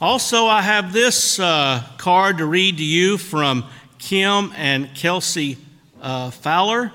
Also, 0.00 0.46
I 0.46 0.62
have 0.62 0.92
this 0.92 1.40
uh, 1.40 1.82
card 1.96 2.38
to 2.38 2.46
read 2.46 2.76
to 2.76 2.84
you 2.84 3.18
from 3.18 3.64
Kim 3.98 4.52
and 4.54 4.94
Kelsey 4.94 5.58
uh, 6.00 6.30
Fowler. 6.30 6.92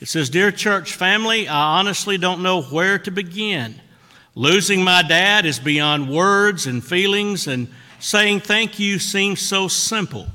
It 0.00 0.08
says, 0.08 0.30
Dear 0.30 0.50
church 0.50 0.94
family, 0.94 1.48
I 1.48 1.78
honestly 1.78 2.18
don't 2.18 2.42
know 2.42 2.62
where 2.62 2.98
to 3.00 3.10
begin. 3.10 3.80
Losing 4.34 4.84
my 4.84 5.02
dad 5.02 5.46
is 5.46 5.58
beyond 5.58 6.10
words 6.10 6.66
and 6.66 6.84
feelings, 6.84 7.46
and 7.46 7.68
saying 7.98 8.40
thank 8.40 8.78
you 8.78 8.98
seems 8.98 9.40
so 9.40 9.68
simple. 9.68 10.26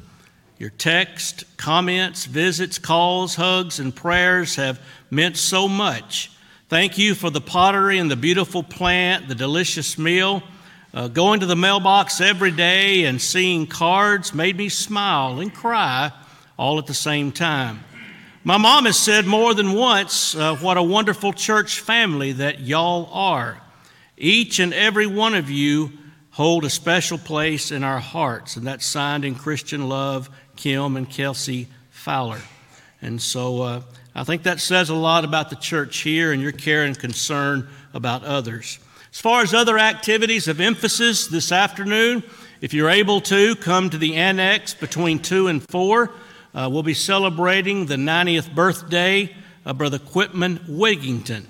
Your 0.57 0.71
text, 0.71 1.45
comments, 1.57 2.25
visits, 2.25 2.79
calls, 2.79 3.35
hugs, 3.35 3.79
and 3.79 3.95
prayers 3.95 4.55
have 4.55 4.79
meant 5.09 5.37
so 5.37 5.67
much. 5.67 6.31
Thank 6.69 6.97
you 6.97 7.15
for 7.15 7.29
the 7.29 7.41
pottery 7.41 7.99
and 7.99 8.09
the 8.09 8.15
beautiful 8.15 8.63
plant, 8.63 9.27
the 9.27 9.35
delicious 9.35 9.97
meal. 9.97 10.41
Uh, 10.93 11.07
going 11.07 11.39
to 11.39 11.45
the 11.45 11.55
mailbox 11.55 12.21
every 12.21 12.51
day 12.51 13.05
and 13.05 13.21
seeing 13.21 13.65
cards 13.65 14.33
made 14.33 14.57
me 14.57 14.69
smile 14.69 15.39
and 15.39 15.53
cry 15.53 16.11
all 16.57 16.79
at 16.79 16.85
the 16.85 16.93
same 16.93 17.31
time. 17.31 17.83
My 18.43 18.57
mom 18.57 18.85
has 18.85 18.97
said 18.97 19.27
more 19.27 19.53
than 19.53 19.73
once 19.73 20.33
uh, 20.33 20.55
what 20.55 20.75
a 20.75 20.81
wonderful 20.81 21.31
church 21.31 21.79
family 21.79 22.31
that 22.31 22.59
y'all 22.59 23.07
are. 23.13 23.61
Each 24.17 24.57
and 24.57 24.73
every 24.73 25.05
one 25.05 25.35
of 25.35 25.51
you 25.51 25.91
hold 26.31 26.65
a 26.65 26.69
special 26.71 27.19
place 27.19 27.69
in 27.69 27.83
our 27.83 27.99
hearts, 27.99 28.55
and 28.55 28.65
that's 28.65 28.83
signed 28.83 29.25
in 29.25 29.35
Christian 29.35 29.87
Love, 29.87 30.27
Kim 30.55 30.97
and 30.97 31.07
Kelsey 31.07 31.67
Fowler. 31.91 32.41
And 32.99 33.21
so 33.21 33.61
uh, 33.61 33.81
I 34.15 34.23
think 34.23 34.41
that 34.43 34.59
says 34.59 34.89
a 34.89 34.95
lot 34.95 35.23
about 35.23 35.51
the 35.51 35.55
church 35.55 35.99
here 35.99 36.31
and 36.31 36.41
your 36.41 36.51
care 36.51 36.83
and 36.85 36.97
concern 36.97 37.69
about 37.93 38.23
others. 38.23 38.79
As 39.11 39.21
far 39.21 39.43
as 39.43 39.53
other 39.53 39.77
activities 39.77 40.47
of 40.47 40.59
emphasis 40.59 41.27
this 41.27 41.51
afternoon, 41.51 42.23
if 42.59 42.73
you're 42.73 42.89
able 42.89 43.21
to, 43.21 43.55
come 43.57 43.91
to 43.91 43.99
the 43.99 44.15
annex 44.15 44.73
between 44.73 45.19
2 45.19 45.47
and 45.47 45.61
4. 45.69 46.11
Uh, 46.53 46.69
we'll 46.69 46.83
be 46.83 46.93
celebrating 46.93 47.85
the 47.85 47.95
90th 47.95 48.53
birthday 48.53 49.33
of 49.63 49.77
Brother 49.77 49.99
Quitman 49.99 50.59
Wigington. 50.67 51.45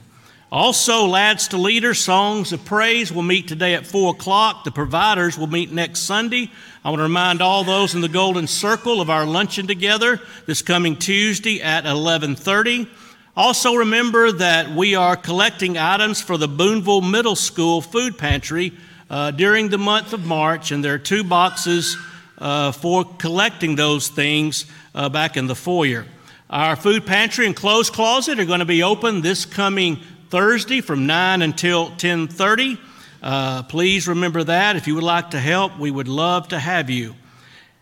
Also, 0.52 1.08
Lads 1.08 1.48
to 1.48 1.58
Leaders, 1.58 1.98
Songs 1.98 2.52
of 2.52 2.64
Praise 2.66 3.12
will 3.12 3.24
meet 3.24 3.48
today 3.48 3.74
at 3.74 3.88
4 3.88 4.14
o'clock. 4.14 4.64
The 4.64 4.70
providers 4.70 5.40
will 5.40 5.48
meet 5.48 5.72
next 5.72 6.02
Sunday. 6.02 6.52
I 6.86 6.90
want 6.90 7.00
to 7.00 7.04
remind 7.04 7.42
all 7.42 7.64
those 7.64 7.96
in 7.96 8.02
the 8.02 8.10
Golden 8.10 8.46
Circle 8.46 9.02
of 9.02 9.10
our 9.10 9.26
luncheon 9.26 9.66
together 9.66 10.20
this 10.46 10.62
coming 10.62 10.98
Tuesday 10.98 11.62
at 11.64 11.86
1130. 11.86 12.88
Also, 13.36 13.74
remember 13.74 14.32
that 14.34 14.70
we 14.70 14.94
are 14.94 15.16
collecting 15.16 15.80
items 15.80 16.22
for 16.22 16.38
the 16.38 16.50
Boonville 16.50 17.02
Middle 17.02 17.38
School 17.38 17.82
food 17.82 18.20
pantry 18.20 18.74
uh, 19.10 19.32
during 19.32 19.70
the 19.70 19.80
month 19.80 20.14
of 20.14 20.26
March, 20.26 20.72
and 20.72 20.84
there 20.84 20.94
are 20.94 21.00
two 21.00 21.24
boxes 21.24 21.98
uh, 22.42 22.72
for 22.72 23.06
collecting 23.06 23.76
those 23.76 24.10
things 24.10 24.66
uh, 24.96 25.08
back 25.08 25.38
in 25.38 25.48
the 25.48 25.56
foyer. 25.56 26.06
Our 26.50 26.76
food 26.76 27.06
pantry 27.06 27.46
and 27.46 27.56
clothes 27.56 27.90
closet 27.90 28.40
are 28.40 28.46
going 28.46 28.60
to 28.60 28.66
be 28.66 28.84
open 28.84 29.22
this 29.22 29.46
coming 29.46 30.02
Thursday 30.30 30.82
from 30.82 31.06
9 31.06 31.42
until 31.42 31.92
10:30. 31.92 32.78
Uh, 33.22 33.64
please 33.64 34.08
remember 34.08 34.44
that. 34.44 34.76
If 34.76 34.88
you 34.88 34.96
would 34.96 35.04
like 35.04 35.30
to 35.32 35.40
help, 35.40 35.78
we 35.78 35.92
would 35.92 36.08
love 36.08 36.48
to 36.50 36.60
have 36.60 36.90
you. 36.90 37.16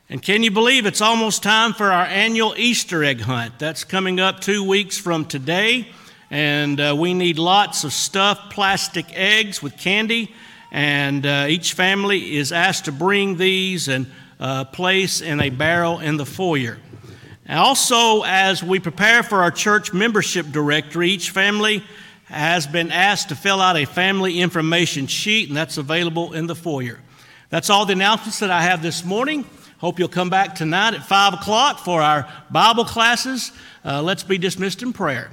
And 0.10 0.22
can 0.22 0.44
you 0.44 0.52
believe 0.52 0.86
it's 0.86 1.02
almost 1.02 1.42
time 1.42 1.74
for 1.74 1.92
our 1.92 2.06
annual 2.06 2.54
Easter 2.58 3.04
egg 3.04 3.22
hunt? 3.22 3.58
That's 3.60 3.84
coming 3.84 4.20
up 4.20 4.42
two 4.42 4.64
weeks 4.64 4.98
from 4.98 5.26
today. 5.26 5.88
And 6.30 6.80
uh, 6.80 6.96
we 6.98 7.14
need 7.14 7.40
lots 7.40 7.84
of 7.84 7.94
stuffed 7.94 8.52
plastic 8.52 9.06
eggs 9.16 9.64
with 9.64 9.78
candy. 9.78 10.34
And 10.72 11.26
uh, 11.26 11.46
each 11.48 11.74
family 11.74 12.36
is 12.36 12.52
asked 12.52 12.86
to 12.86 12.92
bring 12.92 13.38
these 13.38 13.88
and 13.88 14.08
uh, 14.40 14.66
place 14.66 15.22
in 15.22 15.40
a 15.40 15.50
barrel 15.50 16.00
in 16.00 16.18
the 16.18 16.26
foyer. 16.26 16.78
Also, 17.50 18.24
as 18.24 18.64
we 18.64 18.80
prepare 18.80 19.24
for 19.24 19.42
our 19.42 19.52
church 19.52 19.92
membership 19.92 20.52
directory, 20.52 21.10
each 21.10 21.32
family 21.32 21.84
has 22.26 22.68
been 22.68 22.92
asked 22.92 23.30
to 23.30 23.36
fill 23.36 23.60
out 23.60 23.76
a 23.76 23.86
family 23.86 24.40
information 24.40 25.08
sheet, 25.08 25.48
and 25.48 25.58
that's 25.58 25.78
available 25.78 26.34
in 26.34 26.46
the 26.46 26.56
foyer. 26.56 27.00
That's 27.50 27.72
all 27.72 27.86
the 27.88 27.94
announcements 27.94 28.40
that 28.40 28.52
I 28.52 28.62
have 28.62 28.84
this 28.84 29.04
morning. 29.04 29.46
Hope 29.80 29.98
you'll 29.98 30.10
come 30.10 30.30
back 30.30 30.54
tonight 30.54 30.94
at 30.94 31.04
5 31.04 31.36
o'clock 31.36 31.80
for 31.80 32.02
our 32.02 32.32
Bible 32.52 32.86
classes. 32.86 33.52
Uh, 33.84 34.04
let's 34.04 34.24
be 34.24 34.38
dismissed 34.38 34.84
in 34.84 34.94
prayer. 34.94 35.32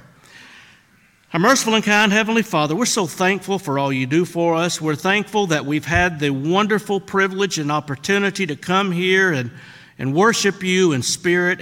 Our 1.33 1.41
merciful 1.41 1.75
and 1.75 1.83
kind 1.83 2.13
Heavenly 2.13 2.41
Father, 2.41 2.73
we're 2.73 2.85
so 2.85 3.05
thankful 3.05 3.59
for 3.59 3.77
all 3.77 3.91
you 3.91 4.05
do 4.05 4.23
for 4.23 4.55
us. 4.55 4.79
We're 4.79 4.95
thankful 4.95 5.47
that 5.47 5.65
we've 5.65 5.83
had 5.83 6.21
the 6.21 6.29
wonderful 6.29 7.01
privilege 7.01 7.59
and 7.59 7.69
opportunity 7.69 8.45
to 8.45 8.55
come 8.55 8.93
here 8.93 9.33
and, 9.33 9.51
and 9.99 10.15
worship 10.15 10.63
you 10.63 10.93
in 10.93 11.03
spirit 11.03 11.55